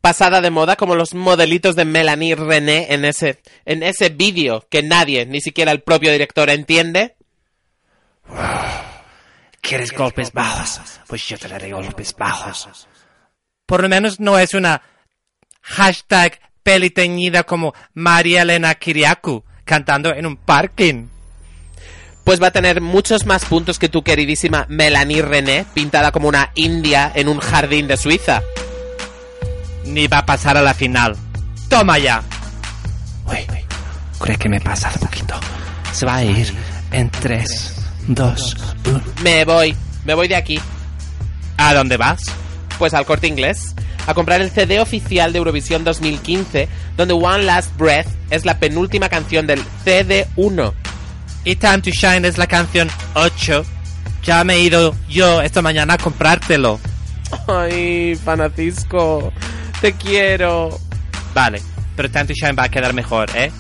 [0.05, 4.83] Pasada de moda como los modelitos de Melanie René en ese, en ese vídeo que
[4.83, 7.17] nadie, ni siquiera el propio director, entiende.
[9.63, 11.01] ¿Quieres golpes bajos?
[11.07, 12.87] Pues yo te daré golpes bajos.
[13.65, 14.83] Por lo menos no es una
[15.63, 21.09] hashtag peliteñida como María Elena Kiriakou cantando en un parking.
[22.25, 26.51] Pues va a tener muchos más puntos que tu queridísima Melanie René, pintada como una
[26.57, 28.43] india en un jardín de Suiza.
[29.87, 31.17] Ni va a pasar a la final.
[31.69, 32.23] ¡Toma ya!
[33.27, 33.47] Uy,
[34.19, 35.35] creo que me pasa un poquito.
[35.93, 36.55] Se va a ir
[36.91, 37.75] en 3,
[38.09, 38.57] 2,
[38.87, 39.03] 1.
[39.23, 40.61] Me voy, me voy de aquí.
[41.57, 42.23] ¿A dónde vas?
[42.79, 43.75] Pues al corte inglés.
[44.07, 49.09] A comprar el CD oficial de Eurovisión 2015, donde One Last Breath es la penúltima
[49.09, 50.73] canción del CD1.
[51.45, 53.65] Y Time to Shine es la canción 8.
[54.25, 56.81] Ya me he ido yo esta mañana a comprártelo.
[57.49, 59.33] Ay, Fanacisco,
[59.81, 60.79] te quiero.
[61.35, 61.61] Vale,
[61.97, 63.51] pero Time to Shine va a quedar mejor, ¿eh?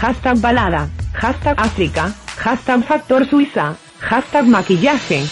[0.00, 5.26] Hashtag balada, hashtag África, hashtag factor Suiza, hashtag maquillaje.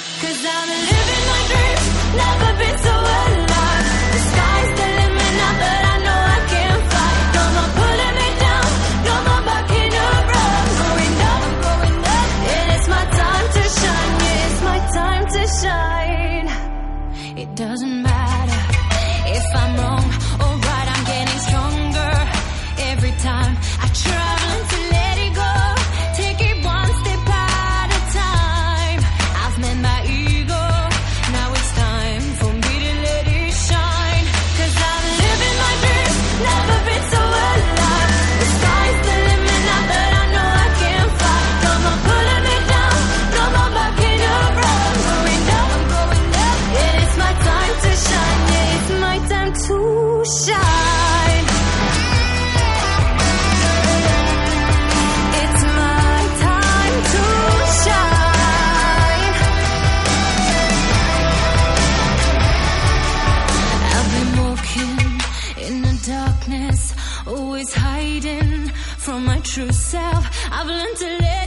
[70.60, 71.37] I've learned to live.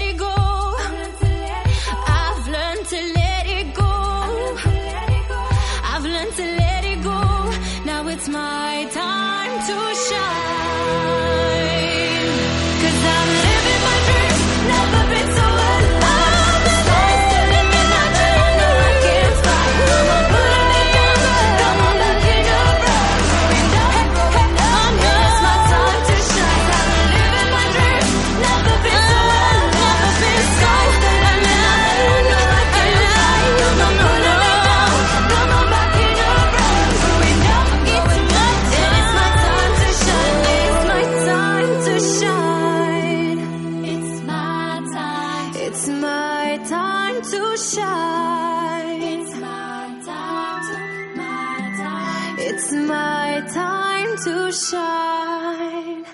[46.68, 49.02] Time to shine.
[49.02, 50.78] It's my time to,
[51.16, 52.36] my time.
[52.40, 56.06] It's my time to shine.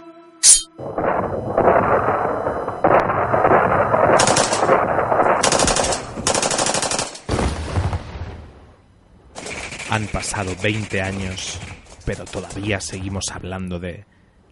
[9.89, 11.59] Han pasado 20 años,
[12.05, 14.05] pero todavía seguimos hablando de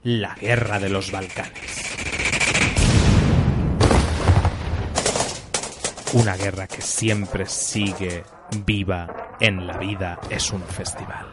[0.03, 1.74] la guerra de los Balcanes.
[6.15, 8.23] Una guerra que siempre sigue
[8.65, 11.25] viva en la vida es un festival.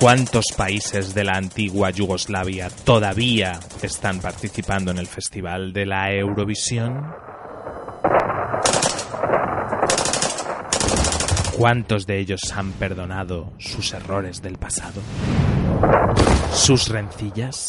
[0.00, 7.06] ¿Cuántos países de la antigua Yugoslavia todavía están participando en el festival de la Eurovisión?
[11.56, 15.00] ¿Cuántos de ellos han perdonado sus errores del pasado?
[16.52, 17.68] ¿Sus rencillas?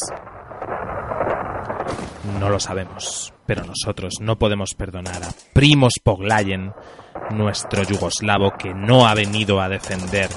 [2.38, 6.72] No lo sabemos, pero nosotros no podemos perdonar a Primos Poglayen,
[7.30, 10.28] nuestro yugoslavo que no ha venido a defender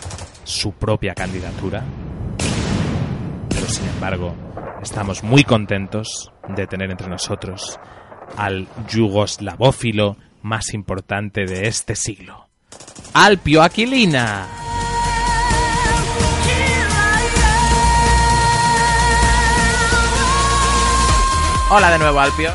[0.43, 1.83] su propia candidatura.
[3.49, 4.35] Pero sin embargo,
[4.81, 7.79] estamos muy contentos de tener entre nosotros
[8.37, 12.47] al yugoslavófilo más importante de este siglo,
[13.13, 14.47] Alpio Aquilina.
[21.75, 22.51] Hola de nuevo, Alpio.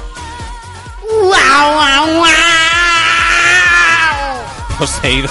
[4.79, 5.29] Poseído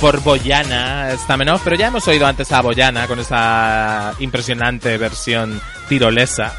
[0.00, 6.52] por Boyana Stamenov, pero ya hemos oído antes a Boyana con esa impresionante versión tirolesa.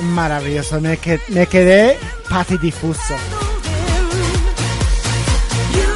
[0.00, 1.98] Maravilloso, me, que- me quedé
[2.30, 3.14] patidifuso.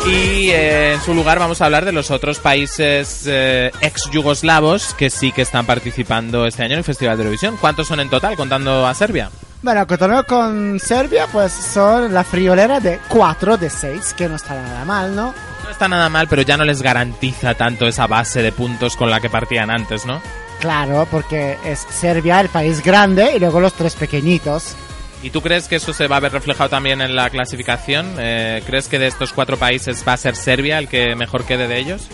[0.06, 4.92] Y eh, en su lugar vamos a hablar de los otros países eh, ex yugoslavos
[4.94, 7.56] que sí que están participando este año en el Festival de Eurovisión.
[7.56, 9.30] ¿Cuántos son en total contando a Serbia?
[9.62, 14.54] Bueno, contando con Serbia, pues son la friolera de 4 de 6, que no está
[14.54, 15.34] nada mal, ¿no?
[15.64, 19.10] No está nada mal, pero ya no les garantiza tanto esa base de puntos con
[19.10, 20.20] la que partían antes, ¿no?
[20.60, 24.76] Claro, porque es Serbia el país grande y luego los tres pequeñitos.
[25.22, 28.14] ¿Y tú crees que eso se va a ver reflejado también en la clasificación?
[28.18, 31.66] Eh, ¿Crees que de estos cuatro países va a ser Serbia el que mejor quede
[31.66, 32.06] de ellos?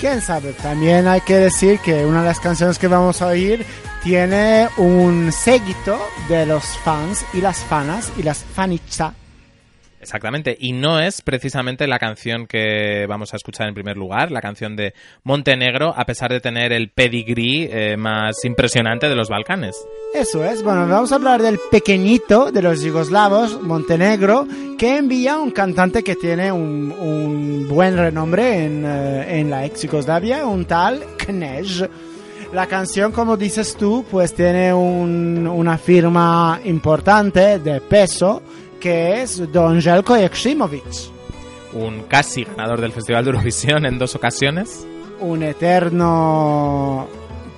[0.00, 3.66] Quién sabe, también hay que decir que una de las canciones que vamos a oír
[4.02, 9.14] tiene un séguito de los fans y las fanas y las fanitza.
[10.00, 14.40] Exactamente, y no es precisamente la canción que vamos a escuchar en primer lugar, la
[14.40, 14.94] canción de
[15.24, 19.76] Montenegro, a pesar de tener el pedigree eh, más impresionante de los Balcanes.
[20.14, 24.46] Eso es, bueno, vamos a hablar del pequeñito de los yugoslavos, Montenegro,
[24.78, 29.82] que envía un cantante que tiene un, un buen renombre en, eh, en la ex
[29.82, 31.88] Yugoslavia, un tal Knej.
[32.52, 38.42] La canción, como dices tú, pues tiene un- una firma importante de peso,
[38.80, 40.84] que es Don Jelko Jeksimovic,
[41.74, 44.86] Un casi ganador del Festival de Eurovisión en dos ocasiones,
[45.20, 47.06] un eterno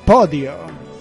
[0.04, 0.52] podio.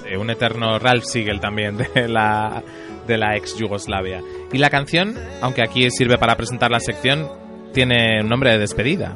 [0.06, 2.64] eh, un eterno Ralph Siegel también de la,
[3.08, 4.22] de la ex Yugoslavia.
[4.54, 7.28] Y la canción, aunque aquí sirve para presentar la sección,
[7.74, 9.16] tiene un nombre de despedida.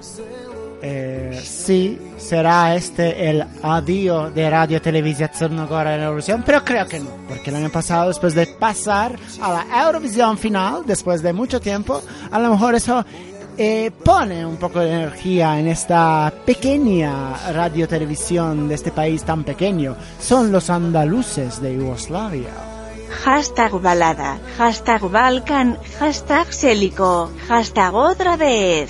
[0.86, 6.99] Eh, sí, será este el adiós de Radio Televisión Chernogora en Eurovisión, pero creo que
[6.99, 11.61] no, porque el año pasado, después de pasar a la Eurovisión final, después de mucho
[11.61, 13.05] tiempo, a lo mejor eso
[13.57, 19.45] eh, pone un poco de energía en esta pequeña radio televisión de este país tan
[19.45, 19.95] pequeño.
[20.19, 22.51] Son los andaluces de Yugoslavia.
[23.23, 28.89] Hashtag balada, hashtag Balkan, hashtag Selico, hashtag otra vez.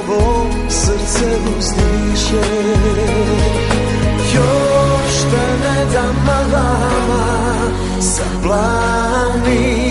[1.57, 2.47] uzdiše
[4.35, 7.25] Još te ne dam malama
[7.99, 9.81] Sa planina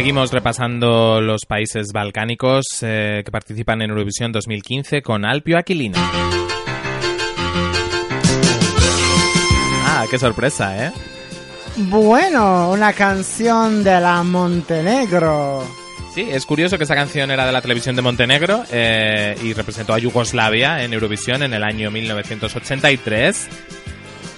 [0.00, 5.98] Seguimos repasando los países balcánicos eh, que participan en Eurovisión 2015 con Alpio Aquilino.
[9.84, 10.92] Ah, qué sorpresa, ¿eh?
[11.76, 15.64] Bueno, una canción de la Montenegro.
[16.14, 19.92] Sí, es curioso que esa canción era de la televisión de Montenegro eh, y representó
[19.92, 23.48] a Yugoslavia en Eurovisión en el año 1983.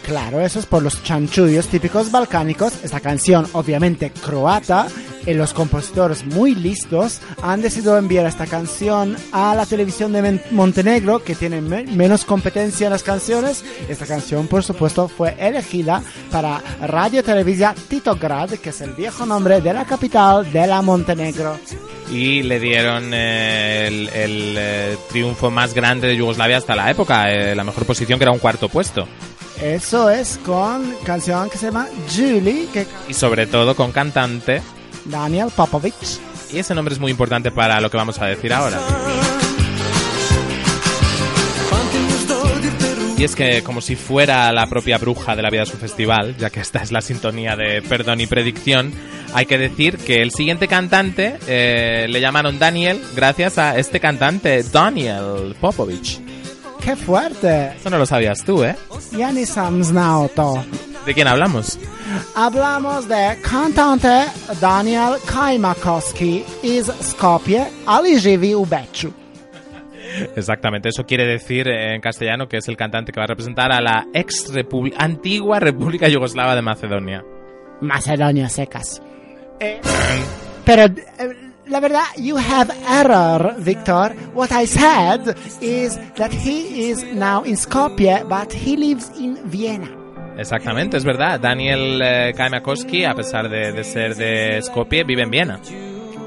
[0.04, 2.72] Claro, eso es por los chanchullos típicos balcánicos.
[2.82, 4.88] Esta canción, obviamente croata,
[5.24, 11.22] y los compositores muy listos han decidido enviar esta canción a la televisión de Montenegro,
[11.22, 13.64] que tiene me- menos competencia en las canciones.
[13.88, 19.60] Esta canción, por supuesto, fue elegida para Radio Televisia Titograd, que es el viejo nombre
[19.60, 21.56] de la capital de la Montenegro.
[22.10, 27.54] y le dieron eh, el, eh, triunfo más grande de Yugoslavia hasta la época, eh,
[27.54, 29.06] la mejor posición que era un cuarto puesto.
[29.62, 34.60] Eso es con canción que se llama Julie, que Y sobre todo con cantante,
[35.04, 35.94] Daniel Popovic.
[36.52, 38.80] y ese nombre es muy importante para lo que vamos a decir ahora.
[43.16, 46.36] Y es que como si fuera la propia bruja de la vida de su festival,
[46.38, 48.92] ya que esta es la sintonía de perdón y predicción,
[49.32, 54.64] hay que decir que el siguiente cantante eh, le llamaron Daniel gracias a este cantante,
[54.64, 56.31] Daniel Popovic.
[56.84, 57.72] ¡Qué fuerte!
[57.76, 58.76] Eso no lo sabías tú, ¿eh?
[59.16, 60.64] Ja nisam znao to.
[61.06, 61.78] ¿De quién hablamos?
[62.34, 64.26] Hablamos de cantante
[64.60, 69.12] Daniel Kajmakovski iz Skopje, ali živi u Beču.
[70.36, 73.80] Exactamente, eso quiere decir en castellano que es el cantante que va a representar a
[73.80, 77.24] la ex república, antigua República Yugoslava de Macedonia.
[77.80, 79.02] Macedonia secas.
[79.58, 79.80] Eh,
[80.64, 81.41] pero eh,
[81.72, 84.14] la verdad, you have error, Victor.
[84.34, 89.88] What I said is that he is now in Skopje, but he lives in Vienna.
[90.36, 91.40] Exactamente, es verdad.
[91.40, 95.60] Daniel eh, Kaimakowski, a pesar de, de ser de Skopje, vive en Viena,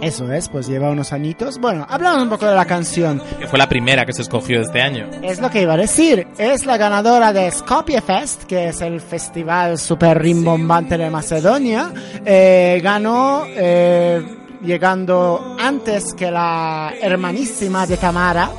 [0.02, 1.58] Eso es, pues lleva unos añitos.
[1.60, 3.22] Bueno, hablamos un poco de la canción.
[3.39, 5.08] que fue la primera que se escogió este año.
[5.22, 6.28] Es lo que iba a decir.
[6.38, 11.91] Es la ganadora de Skopje Fest, que es el festival super rimbombante de Macedonia.
[12.26, 14.22] Eh, ganó eh,
[14.62, 18.49] llegando antes que la hermanísima de Tamara,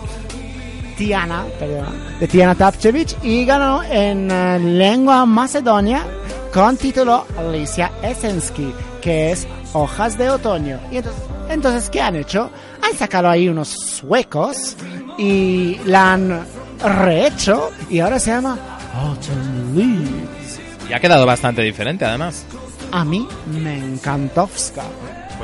[0.97, 6.05] Tiana, perdón, de Tiana Tapchevich, y ganó en eh, lengua macedonia
[6.53, 10.81] con título Alicia Esensky, que es Hojas de Otoño.
[10.91, 12.51] Y entonces, entonces, ¿qué han hecho?
[12.83, 14.77] Han sacado ahí unos suecos
[15.19, 16.47] y la han
[16.83, 18.59] rehecho y ahora se llama
[18.95, 20.61] Autumn Leaves.
[20.89, 22.45] Y ha quedado bastante diferente, además.
[22.93, 24.49] A mí me encantó.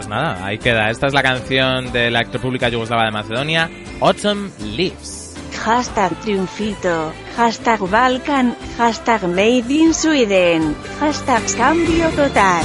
[0.03, 0.91] Pues nada, ahí queda.
[0.91, 5.37] Esta es la canción de la ex República Yugoslava de Macedonia, Autumn Leaves.
[5.65, 12.65] Hashtag triunfito, hashtag Balkan, hashtag Made in Sweden, hashtag cambio total.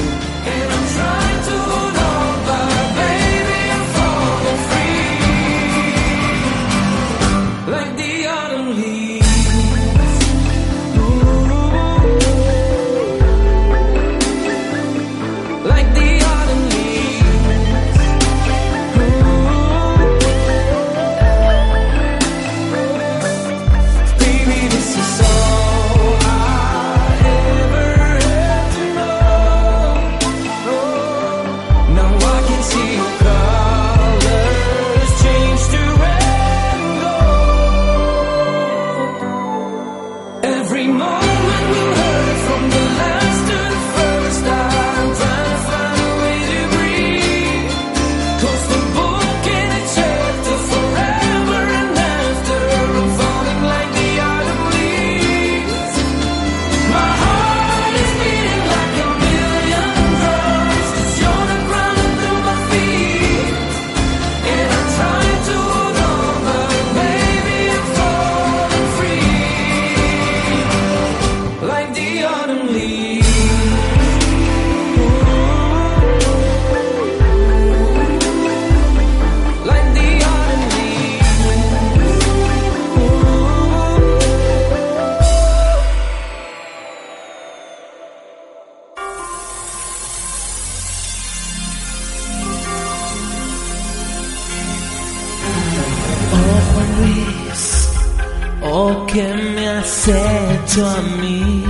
[100.86, 101.64] A mí,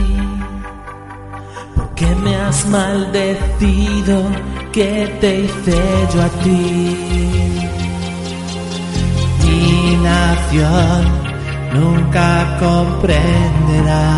[1.75, 4.23] porque me has maldecido
[4.73, 5.81] que te hice
[6.13, 6.97] yo a ti.
[9.45, 11.01] Mi nación
[11.73, 14.09] nunca comprenderá,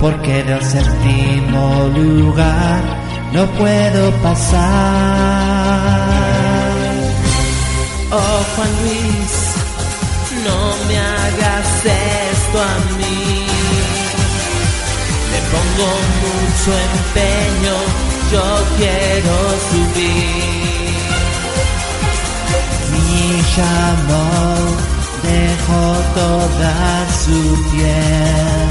[0.00, 2.82] porque del séptimo lugar
[3.32, 5.48] no puedo pasar.
[8.10, 8.97] Oh Juan Luis,
[12.48, 13.46] esto a mí.
[15.32, 15.88] Le pongo
[16.24, 17.76] mucho empeño,
[18.32, 18.46] yo
[18.78, 19.36] quiero
[19.70, 20.96] subir.
[22.92, 23.24] Mi
[23.54, 24.62] chamón
[25.22, 25.84] dejó
[26.14, 26.76] toda
[27.24, 27.38] su
[27.70, 28.68] piel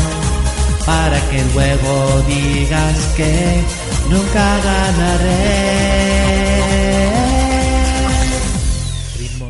[0.86, 1.94] para que luego
[2.28, 3.64] digas que
[4.10, 6.47] nunca ganaré.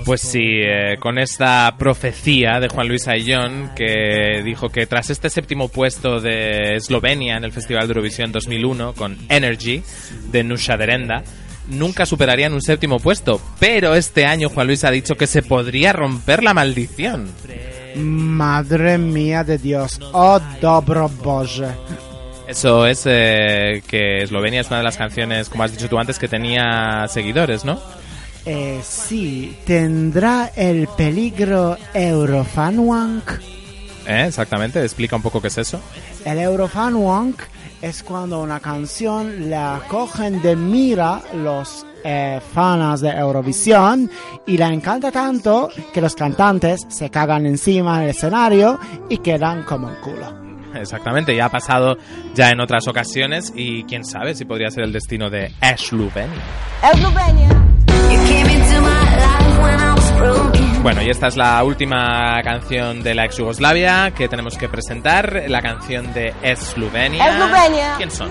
[0.08, 5.30] Pues sí, eh, con esta profecía de Juan Luis Ayllón, que dijo que tras este
[5.30, 9.84] séptimo puesto de Eslovenia en el Festival de Eurovisión 2001 con Energy
[10.32, 11.24] de Nusha Derenda,
[11.68, 13.42] nunca superarían un séptimo puesto.
[13.60, 17.30] Pero este año Juan Luis ha dicho que se podría romper la maldición.
[17.98, 20.00] Madre mía de Dios.
[20.14, 21.68] Oh, dobro Bože.
[22.48, 26.18] Eso es eh, que Eslovenia es una de las canciones, como has dicho tú antes,
[26.18, 27.78] que tenía seguidores, ¿no?
[28.50, 33.30] Eh, sí, tendrá el peligro Eurofanwank.
[34.08, 34.24] ¿Eh?
[34.26, 35.82] Exactamente, explica un poco qué es eso.
[36.24, 37.42] El Eurofanwank
[37.82, 44.10] es cuando una canción la cogen de mira los eh, fans de Eurovisión
[44.46, 48.80] y la encanta tanto que los cantantes se cagan encima del escenario
[49.10, 50.48] y quedan como el culo.
[50.74, 51.98] Exactamente, ya ha pasado
[52.34, 56.32] ya en otras ocasiones y quién sabe si podría ser el destino de Eslovenia.
[60.82, 65.44] Bueno, y esta es la última canción de la ex Yugoslavia que tenemos que presentar,
[65.48, 67.30] la canción de Eslovenia.
[67.30, 67.96] Eslovenia.
[67.98, 68.30] ¿Quién son?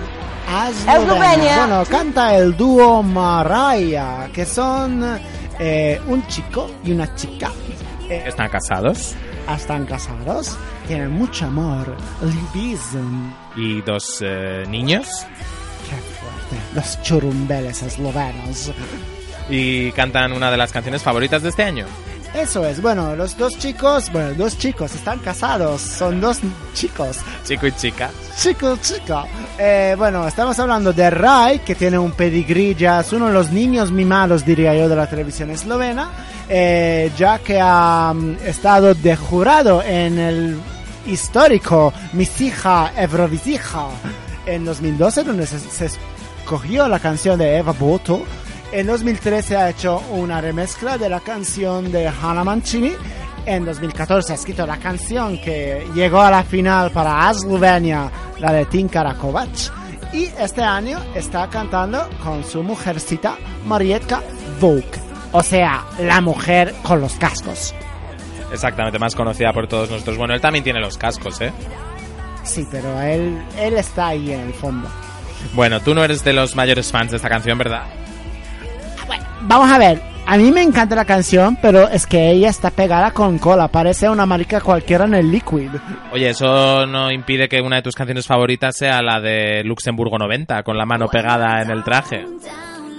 [0.87, 1.57] Eslovenia.
[1.57, 5.19] Bueno, canta el dúo Maraya, que son
[5.59, 7.51] eh, un chico y una chica.
[8.09, 9.15] Eh, ¿Están casados?
[9.55, 10.57] están casados,
[10.87, 13.31] tienen mucho amor, libism.
[13.55, 15.07] ¿Y dos eh, niños?
[15.89, 16.75] Qué fuerte.
[16.75, 18.71] Los churumbeles eslovenos.
[19.49, 21.85] ¿Y cantan una de las canciones favoritas de este año?
[22.33, 26.39] Eso es, bueno, los dos chicos, bueno, dos chicos están casados, son dos
[26.73, 27.17] chicos.
[27.43, 28.11] Chico y chica.
[28.37, 29.23] Chico, chica.
[29.57, 33.49] Eh, bueno, estamos hablando de Rai, que tiene un pedigrí ya, es uno de los
[33.51, 36.11] niños mimados, diría yo, de la televisión eslovena,
[36.47, 40.59] eh, ya que ha mm, estado de jurado en el
[41.07, 43.87] histórico Misija Eurovisija
[44.45, 48.23] en 2012, donde se, se escogió la canción de Eva Boto.
[48.71, 52.91] En 2013 ha hecho una remezcla de la canción de Hannah Mancini.
[53.45, 58.65] En 2014 ha escrito la canción que llegó a la final para Eslovenia, la de
[58.65, 59.49] Tinka Rakovac.
[60.11, 64.21] Y este año está cantando con su mujercita Marietka
[64.59, 64.85] Vuk.
[65.31, 67.73] O sea, la mujer con los cascos.
[68.51, 70.17] Exactamente, más conocida por todos nosotros.
[70.17, 71.53] Bueno, él también tiene los cascos, ¿eh?
[72.43, 74.89] Sí, pero él, él está ahí en el fondo.
[75.53, 77.83] Bueno, tú no eres de los mayores fans de esta canción, ¿verdad?
[79.41, 83.11] Vamos a ver, a mí me encanta la canción, pero es que ella está pegada
[83.11, 85.69] con cola, parece una marica cualquiera en el liquid.
[86.11, 90.63] Oye, eso no impide que una de tus canciones favoritas sea la de Luxemburgo 90,
[90.63, 92.25] con la mano pegada en el traje.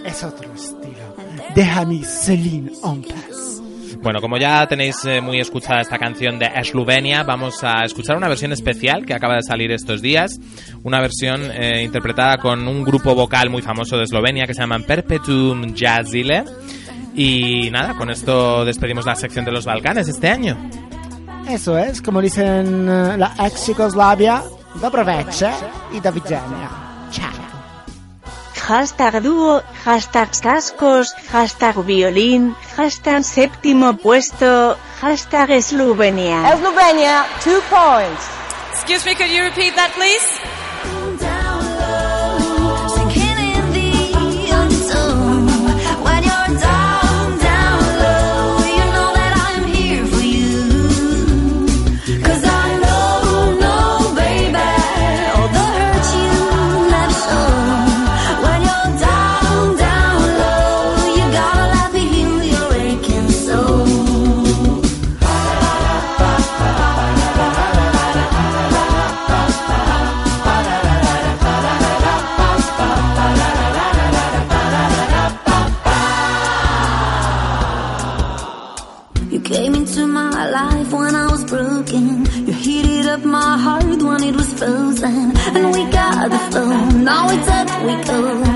[0.06, 1.16] Es otro estilo.
[1.54, 3.57] Déjame Celine en paz.
[4.00, 8.28] Bueno, como ya tenéis eh, muy escuchada esta canción de Eslovenia, vamos a escuchar una
[8.28, 10.38] versión especial que acaba de salir estos días.
[10.84, 14.84] Una versión eh, interpretada con un grupo vocal muy famoso de Eslovenia que se llaman
[14.84, 16.44] Perpetuum Jazzile.
[17.14, 20.56] Y nada, con esto despedimos la sección de los Balcanes este año.
[21.48, 24.44] Eso es, como dicen eh, la ex Yugoslavia,
[24.80, 25.54] dobro večer
[25.92, 26.00] y.
[26.00, 26.87] Chao.
[28.68, 36.52] Hashtag dúo, hashtag cascos, hashtag violín, hashtag séptimo puesto, hashtag Eslovenia.
[36.52, 38.28] Eslovenia, two points.
[38.76, 40.28] Excuse me, could you repeat that, please?
[84.58, 85.36] Frozen.
[85.56, 86.88] And we got the flow.
[86.90, 88.47] Now it's up we go.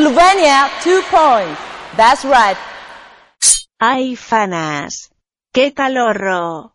[0.00, 1.60] Slovenia, two points.
[1.94, 2.56] That's right.
[3.78, 5.10] Ay, fanas.
[5.52, 6.74] ¡Qué calorro!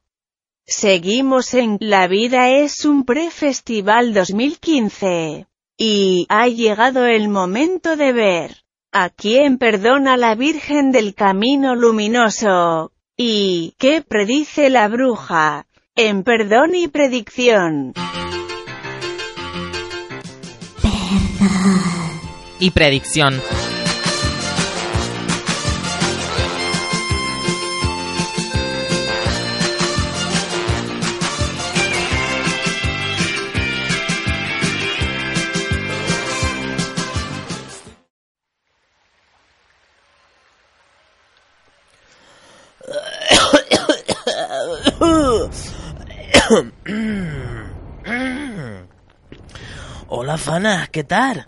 [0.67, 5.47] Seguimos en La vida es un pre-festival 2015.
[5.75, 8.57] Y ha llegado el momento de ver.
[8.91, 12.91] ¿A quién perdona la Virgen del Camino Luminoso?
[13.17, 15.65] ¿Y qué predice la bruja?
[15.95, 17.95] En perdón y predicción.
[22.65, 23.35] Y predicción.
[50.07, 51.47] Hola, fanas, ¿qué tal?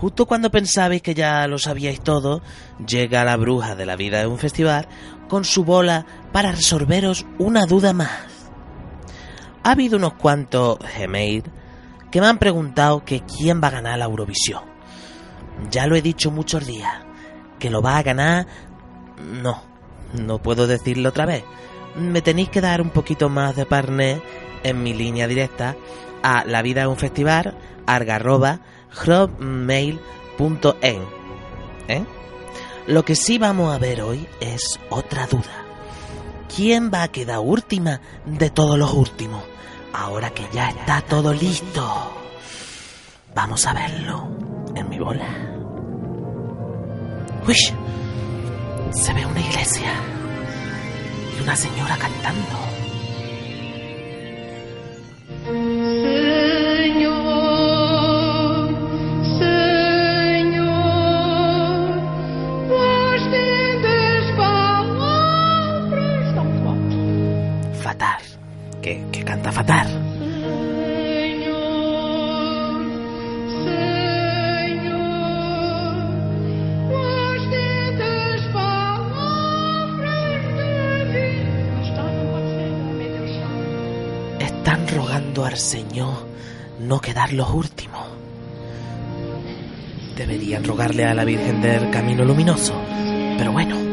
[0.00, 2.40] Justo cuando pensabais que ya lo sabíais todo,
[2.86, 4.86] llega la bruja de la vida de un festival
[5.28, 8.10] con su bola para resolveros una duda más.
[9.64, 11.42] Ha habido unos cuantos Gmail
[12.12, 14.62] que me han preguntado que quién va a ganar la Eurovisión.
[15.68, 16.94] Ya lo he dicho muchos días,
[17.58, 18.46] que lo va a ganar...
[19.18, 19.62] No,
[20.14, 21.42] no puedo decirlo otra vez.
[21.96, 24.22] Me tenéis que dar un poquito más de parné
[24.62, 25.76] en mi línea directa
[26.22, 28.60] a la vida de un festival argarroba
[28.94, 29.98] hotmail.en
[31.88, 32.04] ¿eh?
[32.86, 35.64] Lo que sí vamos a ver hoy es otra duda.
[36.54, 39.44] ¿Quién va a quedar última de todos los últimos?
[39.92, 42.12] Ahora que ya está todo listo.
[43.34, 44.28] Vamos a verlo
[44.74, 45.26] en mi bola.
[47.46, 47.54] Uy,
[48.90, 49.92] se ve una iglesia
[51.38, 52.58] y una señora cantando.
[69.28, 69.86] Canta fatal.
[84.40, 86.26] Están rogando al Señor
[86.80, 88.06] no quedar los últimos.
[90.16, 92.80] Deberían rogarle a la Virgen del Camino Luminoso.
[93.36, 93.87] Pero bueno,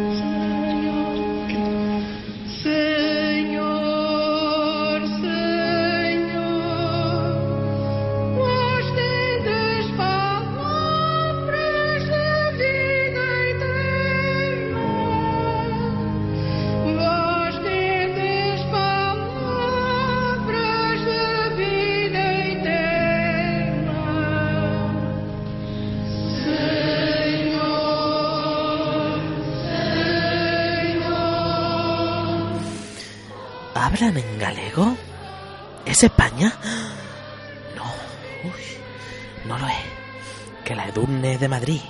[40.66, 41.82] Que la Edurne de Madrid.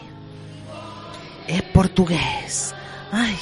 [1.47, 2.75] Es portugués.
[3.11, 3.37] Ay,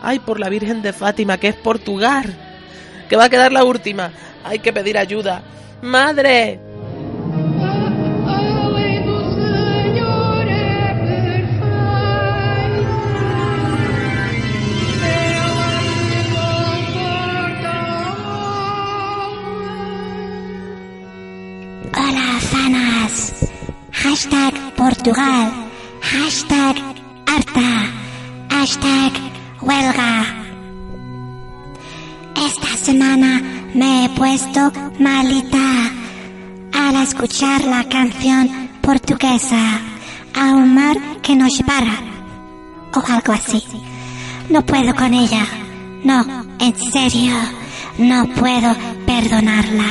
[0.00, 2.32] ay, por la Virgen de Fátima, que es Portugal.
[3.08, 4.12] Que va a quedar la última.
[4.44, 5.42] Hay que pedir ayuda.
[5.82, 6.67] ¡Madre!
[24.98, 25.52] Portugal.
[26.02, 26.76] Hashtag
[27.26, 27.70] harta.
[28.50, 29.12] Hashtag
[29.62, 30.24] huelga.
[32.34, 33.40] Esta semana
[33.74, 35.92] me he puesto malita
[36.72, 39.80] al escuchar la canción portuguesa
[40.34, 41.96] a un mar que nos separa
[42.92, 43.62] o algo así.
[44.48, 45.46] No puedo con ella.
[46.02, 46.24] No,
[46.58, 47.36] en serio,
[47.98, 48.74] no puedo
[49.06, 49.90] perdonarla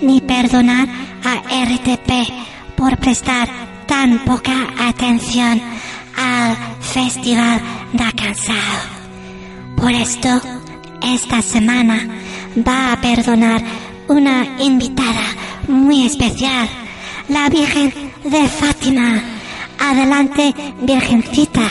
[0.00, 0.88] ni perdonar
[1.22, 1.34] a
[1.66, 2.32] RTP
[2.76, 4.56] por prestar tan poca
[4.88, 5.60] atención
[6.16, 7.60] al Festival
[7.92, 8.80] da Cansado.
[9.76, 10.30] Por esto,
[11.02, 11.98] esta semana
[12.66, 13.62] va a perdonar
[14.08, 15.26] una invitada
[15.68, 16.66] muy especial,
[17.28, 17.92] la Virgen
[18.24, 19.20] de Fátima.
[19.78, 21.68] Adelante, Virgencita.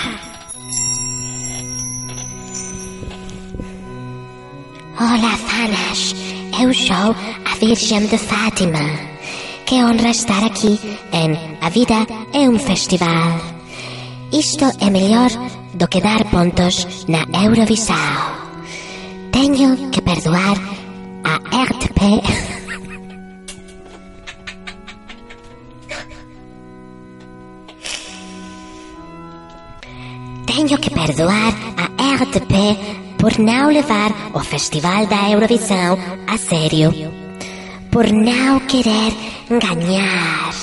[4.99, 6.15] Hola, fanas.
[6.61, 7.15] Eu sou
[7.49, 9.10] a Virgem de Fátima.
[9.71, 10.77] Que honra estar aqui
[11.13, 13.39] em A Vida é um Festival.
[14.33, 15.29] Isto é melhor
[15.73, 17.95] do que dar pontos na Eurovisão.
[19.31, 20.57] Tenho que perdoar
[21.23, 22.01] a RTP.
[30.47, 31.85] Tenho que perdoar a
[32.17, 35.97] RTP por não levar o Festival da Eurovisão
[36.27, 37.20] a sério.
[37.91, 39.13] Por não querer
[39.49, 40.53] ganhar.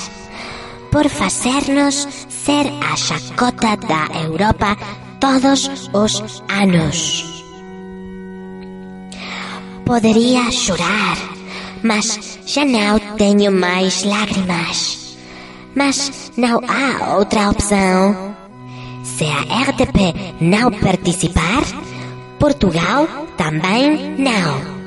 [0.91, 4.75] Por fazer-nos ser a chacota da Europa
[5.21, 7.45] todos os anos.
[9.85, 11.19] Poderia chorar,
[11.83, 15.17] mas já não tenho mais lágrimas.
[15.75, 18.35] Mas não há outra opção.
[19.05, 21.63] Se a RTP não participar,
[22.39, 23.07] Portugal
[23.37, 24.79] também não.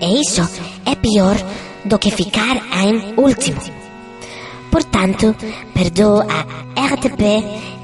[0.00, 0.42] E isso
[0.90, 1.36] é pior
[1.84, 3.60] do que ficar em último.
[4.70, 5.34] Portanto,
[5.74, 6.40] perdoo a
[6.94, 7.22] RTP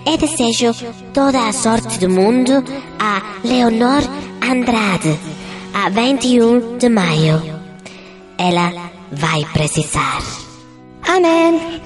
[0.07, 0.73] e desejo
[1.13, 2.65] toda a sorte do mundo
[2.99, 4.03] a Leonor
[4.43, 5.19] Andrade,
[5.75, 7.43] a 21 de maio.
[8.39, 8.73] Ela
[9.13, 10.21] vai precisar.
[11.07, 11.81] Amém.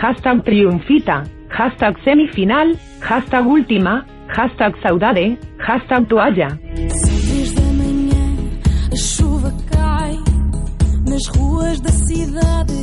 [0.00, 2.68] Hashtag triunfita, hashtag semifinal,
[3.00, 6.87] hashtag última, hashtag saudade, hashtag toalla.
[8.98, 10.18] A chuva cai
[11.08, 12.77] nas ruas da cidade.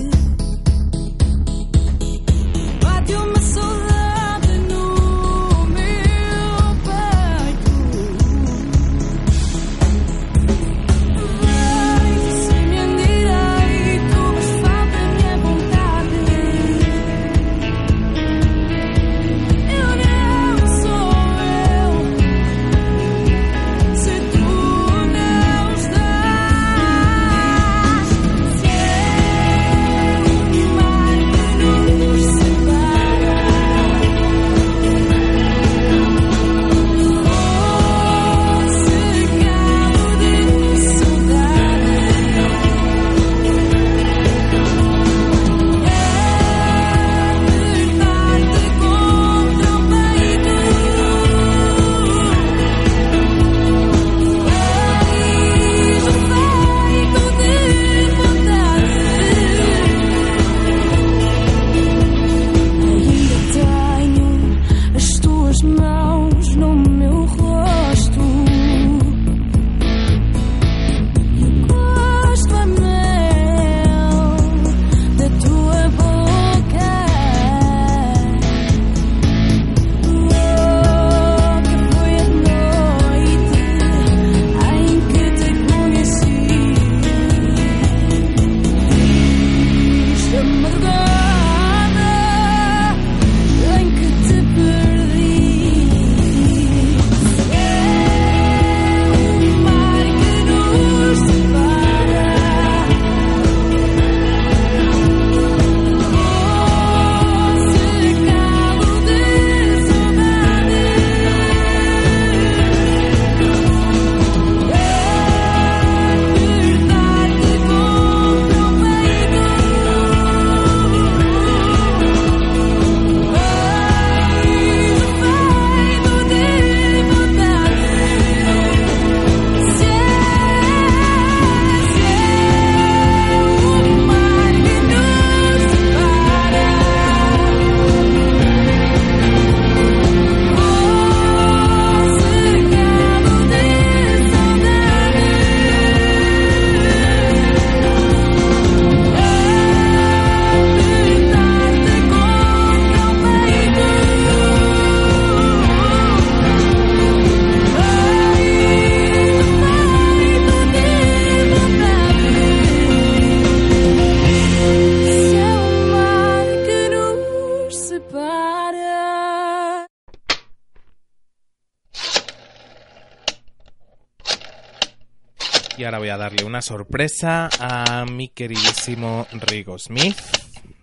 [175.77, 180.15] Y ahora voy a darle una sorpresa a mi queridísimo Rigo Smith.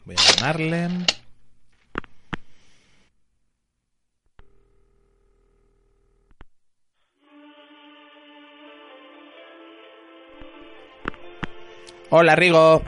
[0.04, 0.88] Voy a llamarle.
[12.10, 12.82] Hola Rigo,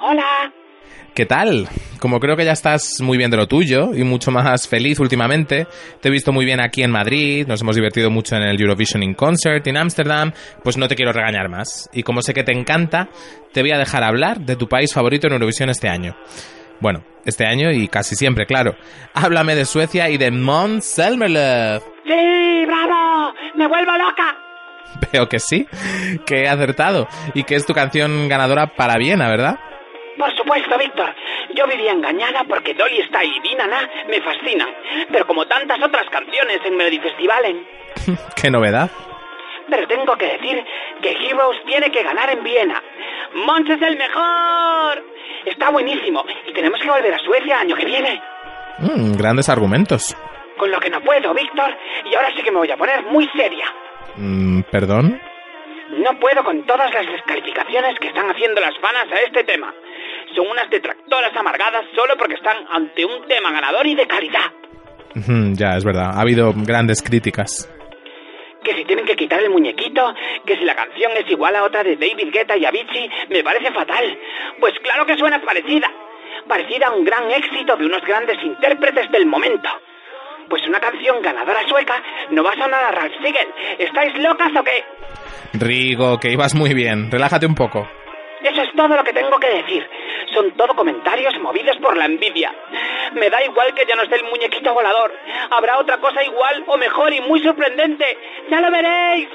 [0.00, 0.52] Hola.
[1.14, 1.68] ¿Qué tal?
[2.00, 5.66] Como creo que ya estás muy bien de lo tuyo y mucho más feliz últimamente,
[6.00, 9.02] te he visto muy bien aquí en Madrid, nos hemos divertido mucho en el Eurovision
[9.02, 10.32] in Concert en Ámsterdam,
[10.62, 11.88] pues no te quiero regañar más.
[11.92, 13.08] Y como sé que te encanta,
[13.52, 16.16] te voy a dejar hablar de tu país favorito en Eurovisión este año.
[16.80, 18.76] Bueno, este año y casi siempre, claro.
[19.14, 21.80] Háblame de Suecia y de Måns Zelmerlöw.
[22.04, 23.32] Sí, bravo.
[23.54, 24.36] Me vuelvo loca.
[25.12, 25.66] Veo que sí,
[26.26, 29.56] que he acertado y que es tu canción ganadora para Viena, ¿verdad?
[30.18, 31.14] Por supuesto, Víctor.
[31.54, 34.68] Yo vivía engañada porque Dolly Style y Dinana me fascinan.
[35.10, 37.00] Pero como tantas otras canciones en Melody.
[38.36, 38.90] Qué novedad.
[39.68, 40.64] Pero tengo que decir
[41.00, 42.82] que Heroes tiene que ganar en Viena.
[43.34, 45.02] ¡Mons es el mejor!
[45.46, 48.22] Está buenísimo y tenemos que volver a Suecia el año que viene.
[48.78, 50.16] Mm, grandes argumentos.
[50.56, 53.28] Con lo que no puedo, Víctor, y ahora sí que me voy a poner muy
[53.36, 53.66] seria.
[54.16, 55.20] Mm, ¿Perdón?
[55.90, 59.72] No puedo con todas las descalificaciones que están haciendo las fanas a este tema.
[60.34, 64.50] Son unas detractoras amargadas solo porque están ante un tema ganador y de calidad.
[65.52, 66.10] Ya, es verdad.
[66.14, 67.70] Ha habido grandes críticas.
[68.64, 71.84] Que si tienen que quitar el muñequito, que si la canción es igual a otra
[71.84, 74.18] de David Guetta y Avicii, me parece fatal.
[74.58, 75.88] Pues claro que suena parecida.
[76.48, 79.68] Parecida a un gran éxito de unos grandes intérpretes del momento.
[80.48, 83.48] Pues una canción ganadora sueca no va a sonar a Ralph Siegel.
[83.78, 84.84] ¿Estáis locas o qué?
[85.54, 87.10] Rigo, que ibas muy bien.
[87.10, 87.88] Relájate un poco.
[88.44, 89.88] Eso es todo lo que tengo que decir.
[90.34, 92.54] Son todo comentarios movidos por la envidia.
[93.14, 95.12] Me da igual que ya no esté el muñequito volador.
[95.50, 98.04] Habrá otra cosa igual o mejor y muy sorprendente.
[98.50, 99.28] ¡Ya lo veréis!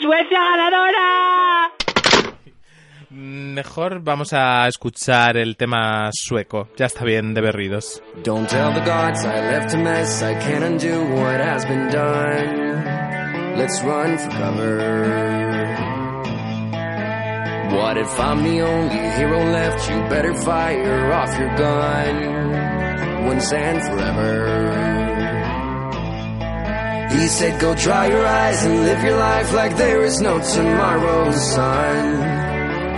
[0.00, 1.72] ¡Suecia ganadora!
[3.10, 6.68] Mejor vamos a escuchar el tema sueco.
[6.76, 8.02] Ya está bien de berridos.
[8.24, 10.22] Don't tell the gods I left a mess.
[10.22, 13.56] I can't undo what has been done.
[13.58, 15.51] Let's run for cover.
[17.72, 19.88] What if I'm the only hero left?
[19.88, 24.82] You better fire off your gun once and forever.
[27.16, 31.30] He said, Go dry your eyes and live your life like there is no tomorrow,
[31.32, 32.22] son.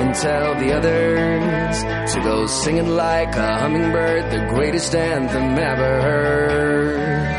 [0.01, 7.34] And tell the others to go singing like a hummingbird, the greatest anthem ever heard.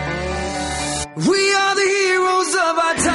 [1.18, 3.15] We are the heroes of our time.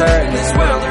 [0.00, 0.89] Turn this world around.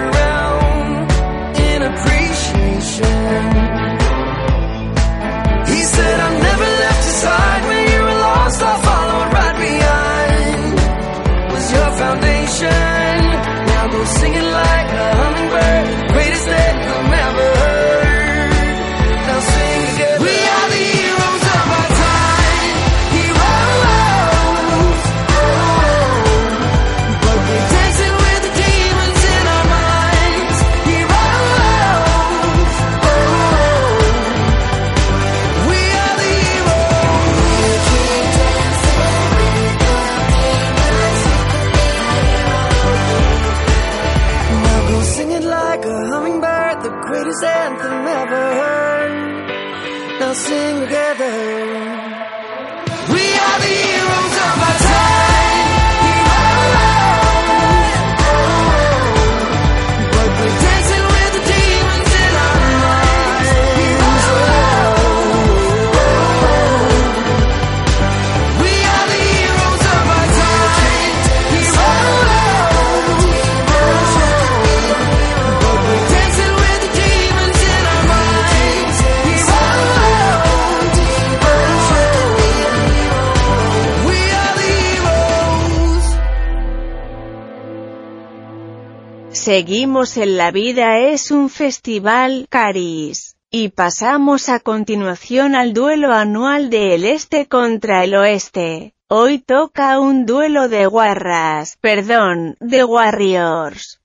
[89.59, 93.35] Seguimos en La Vida es un festival, Caris.
[93.51, 98.93] Y pasamos a continuación al duelo anual de el Este contra el Oeste.
[99.09, 103.99] Hoy toca un duelo de guarras, perdón, de Warriors.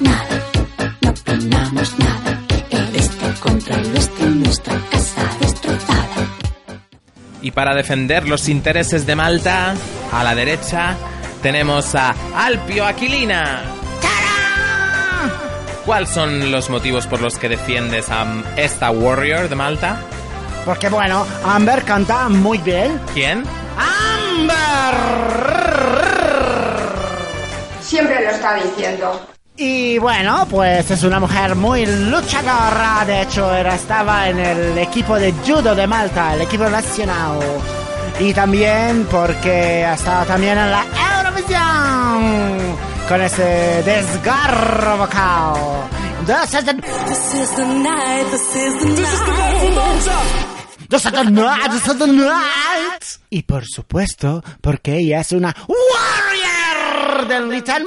[0.00, 0.39] Nada,
[7.50, 9.74] Y para defender los intereses de Malta,
[10.12, 10.94] a la derecha
[11.42, 13.62] tenemos a Alpio Aquilina.
[15.84, 18.24] ¿Cuáles son los motivos por los que defiendes a
[18.56, 20.00] esta Warrior de Malta?
[20.64, 23.00] Porque bueno, Amber canta muy bien.
[23.14, 23.42] ¿Quién?
[27.80, 29.26] Siempre lo está diciendo.
[29.56, 33.04] Y bueno, pues es una mujer muy luchadora.
[33.06, 37.38] De hecho, era, estaba en el equipo de judo de Malta, el equipo nacional.
[38.18, 40.84] Y también porque ha estado también en la
[41.18, 42.76] Eurovisión
[43.08, 45.54] con ese desgarro vocal.
[46.26, 49.00] This is the, This is the night, this is the night.
[50.88, 53.04] this is the night, this is the night.
[53.30, 57.84] Y por supuesto, porque ella es una warrior del Little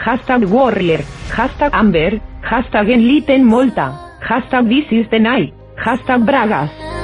[0.00, 3.92] Hashtag Warrior, hashtag Amber, hashtag Enliten Molta,
[4.22, 6.99] hashtag This is the Night, hashtag Bragas.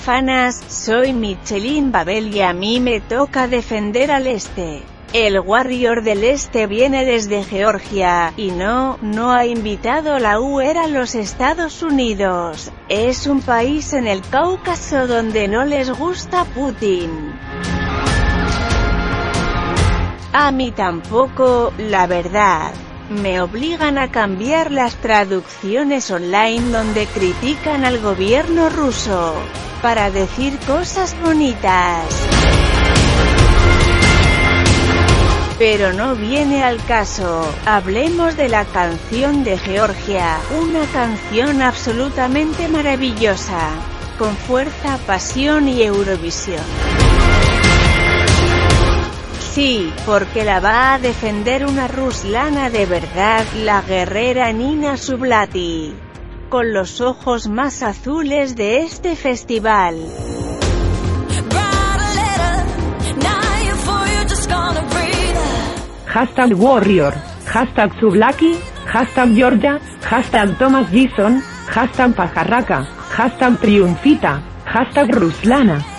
[0.00, 4.82] Fanas, soy Michelin Babel y a mí me toca defender al este.
[5.12, 10.86] El Warrior del Este viene desde Georgia, y no, no ha invitado la UR a
[10.86, 12.70] los Estados Unidos.
[12.88, 17.10] Es un país en el Cáucaso donde no les gusta Putin.
[20.32, 22.72] A mí tampoco, la verdad.
[23.10, 29.34] Me obligan a cambiar las traducciones online donde critican al gobierno ruso.
[29.82, 32.04] Para decir cosas bonitas.
[35.58, 37.50] Pero no viene al caso.
[37.64, 43.70] Hablemos de la canción de Georgia, una canción absolutamente maravillosa,
[44.18, 46.64] con fuerza, pasión y Eurovisión.
[49.54, 56.09] Sí, porque la va a defender una ruslana de verdad, la guerrera Nina Sublati.
[56.50, 59.94] Con los ojos más azules de este festival.
[66.06, 67.14] Hashtag Warrior,
[67.46, 72.84] hashtag Sublaki, hashtag Georgia, hashtag Thomas Gison, hashtag Pajarraca,
[73.16, 75.89] hashtag Triunfita, hashtag Ruslana.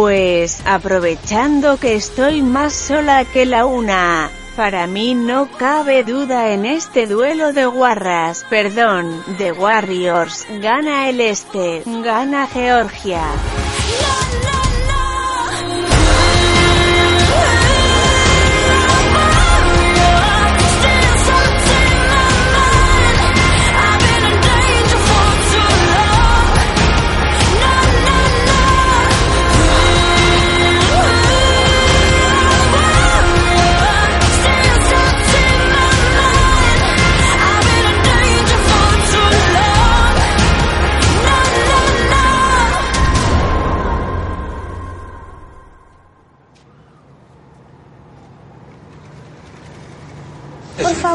[0.00, 6.64] Pues, aprovechando que estoy más sola que la una, para mí no cabe duda en
[6.64, 13.20] este duelo de guarras, perdón, de Warriors, gana el este, gana Georgia.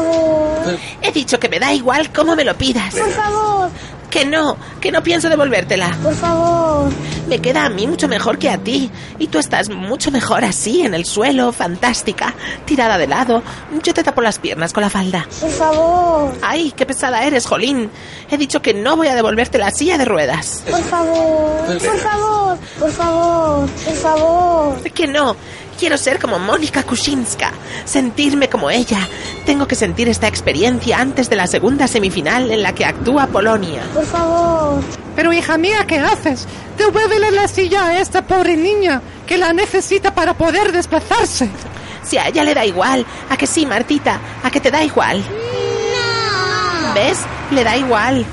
[0.02, 0.78] Favor.
[1.02, 2.94] He dicho que me da igual cómo me lo pidas.
[2.94, 3.70] Por favor.
[4.10, 5.90] Que no, que no pienso devolvértela.
[6.02, 6.90] Por favor.
[7.28, 8.90] Me queda a mí mucho mejor que a ti.
[9.18, 13.42] Y tú estás mucho mejor así, en el suelo, fantástica, tirada de lado.
[13.82, 15.26] Yo te tapo las piernas con la falda.
[15.40, 16.32] Por favor.
[16.40, 17.90] Ay, qué pesada eres, Jolín.
[18.30, 20.62] He dicho que no voy a devolverte la silla de ruedas.
[20.70, 21.66] Por favor.
[21.66, 22.58] Por favor.
[22.78, 23.68] Por favor.
[23.84, 24.82] Por favor.
[24.92, 25.36] Que no.
[25.78, 27.52] Quiero ser como Mónica Kuczynska,
[27.84, 28.98] sentirme como ella.
[29.44, 33.82] Tengo que sentir esta experiencia antes de la segunda semifinal en la que actúa Polonia.
[33.92, 34.82] Por favor.
[35.14, 36.46] Pero hija mía, ¿qué haces?
[36.78, 41.48] Devuélvele la silla a esta pobre niña, que la necesita para poder desplazarse.
[42.02, 45.22] Si a ella le da igual, a que sí, Martita, a que te da igual.
[46.94, 47.18] ¿Ves?
[47.50, 48.24] Le da igual.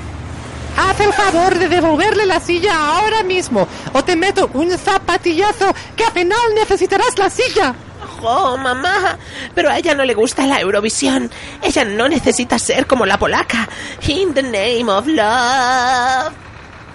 [0.76, 6.04] Haz el favor de devolverle la silla ahora mismo, o te meto un zapatillazo que
[6.04, 7.74] al final necesitarás la silla.
[8.22, 9.18] Oh, mamá,
[9.54, 11.30] pero a ella no le gusta la Eurovisión.
[11.62, 13.68] Ella no necesita ser como la polaca.
[14.08, 16.32] In the name of love.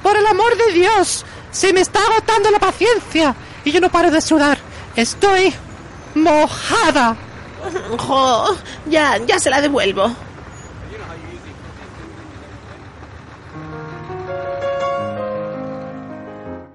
[0.02, 4.12] Por el amor de Dios, se me está agotando la paciencia y yo no paro
[4.12, 4.58] de sudar.
[4.96, 5.54] Estoy
[6.16, 7.16] mojada.
[7.98, 8.56] Jo,
[8.88, 10.12] ya, ya se la devuelvo.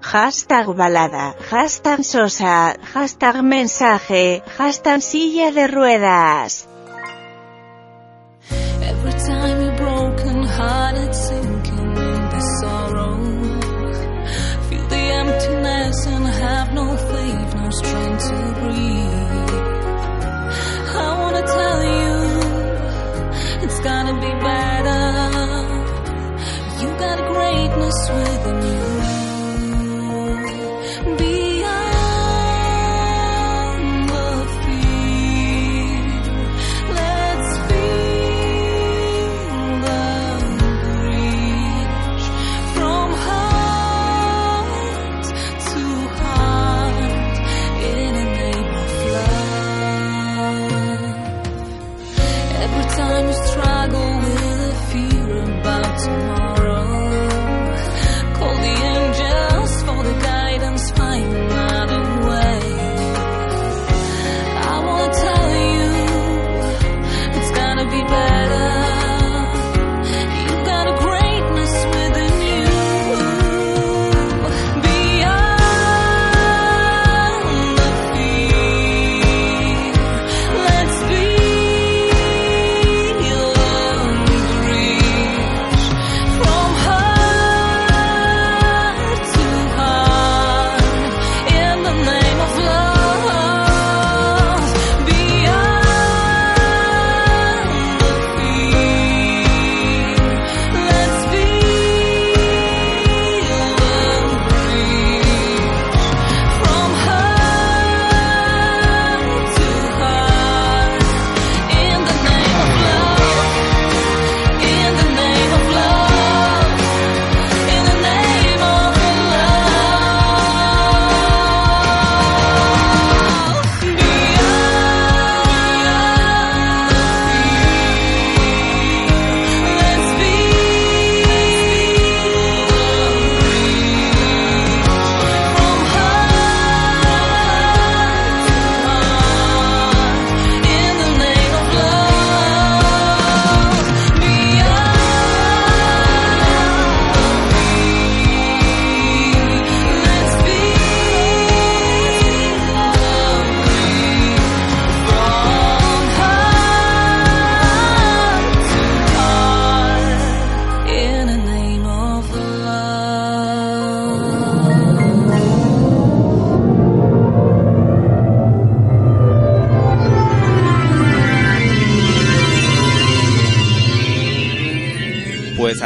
[0.05, 6.67] Hashtag balada, hashtag sosa, hashtag mensaje, hashtag silla de ruedas.
[8.85, 13.17] Every time you're broken hearted, sinking in the sorrow.
[14.69, 19.53] Feel the emptiness and have no faith, no strength to breathe.
[21.01, 22.13] I wanna tell you,
[23.65, 24.31] it's gonna be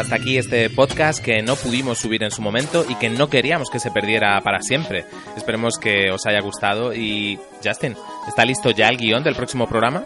[0.09, 3.69] hasta aquí este podcast que no pudimos subir en su momento y que no queríamos
[3.69, 5.05] que se perdiera para siempre.
[5.37, 7.95] Esperemos que os haya gustado y Justin,
[8.27, 10.03] ¿está listo ya el guion del próximo programa?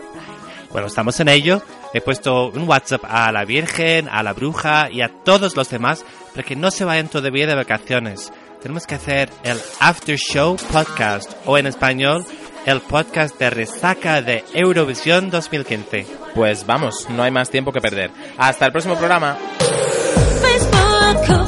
[0.74, 1.62] Bueno, estamos en ello.
[1.94, 6.04] He puesto un WhatsApp a la Virgen, a la Bruja y a todos los demás
[6.36, 8.34] para que no se vayan todavía de vacaciones.
[8.62, 12.26] Tenemos que hacer el After Show Podcast o en español
[12.66, 16.06] el podcast de resaca de Eurovisión 2015.
[16.34, 18.12] Pues vamos, no hay más tiempo que perder.
[18.38, 19.38] Hasta el próximo programa.
[21.24, 21.48] Facebook,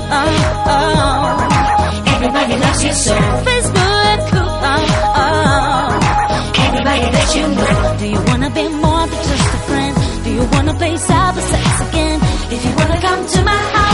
[0.68, 2.14] oh.
[2.15, 3.15] Everybody loves you so.
[3.47, 4.52] Facebook,
[5.15, 5.99] oh.
[6.68, 7.97] Everybody that you know.
[7.99, 9.95] Do you wanna be more than just a friend?
[10.23, 12.19] Do you wanna play cyber sex again?
[12.52, 13.85] If you wanna come to my house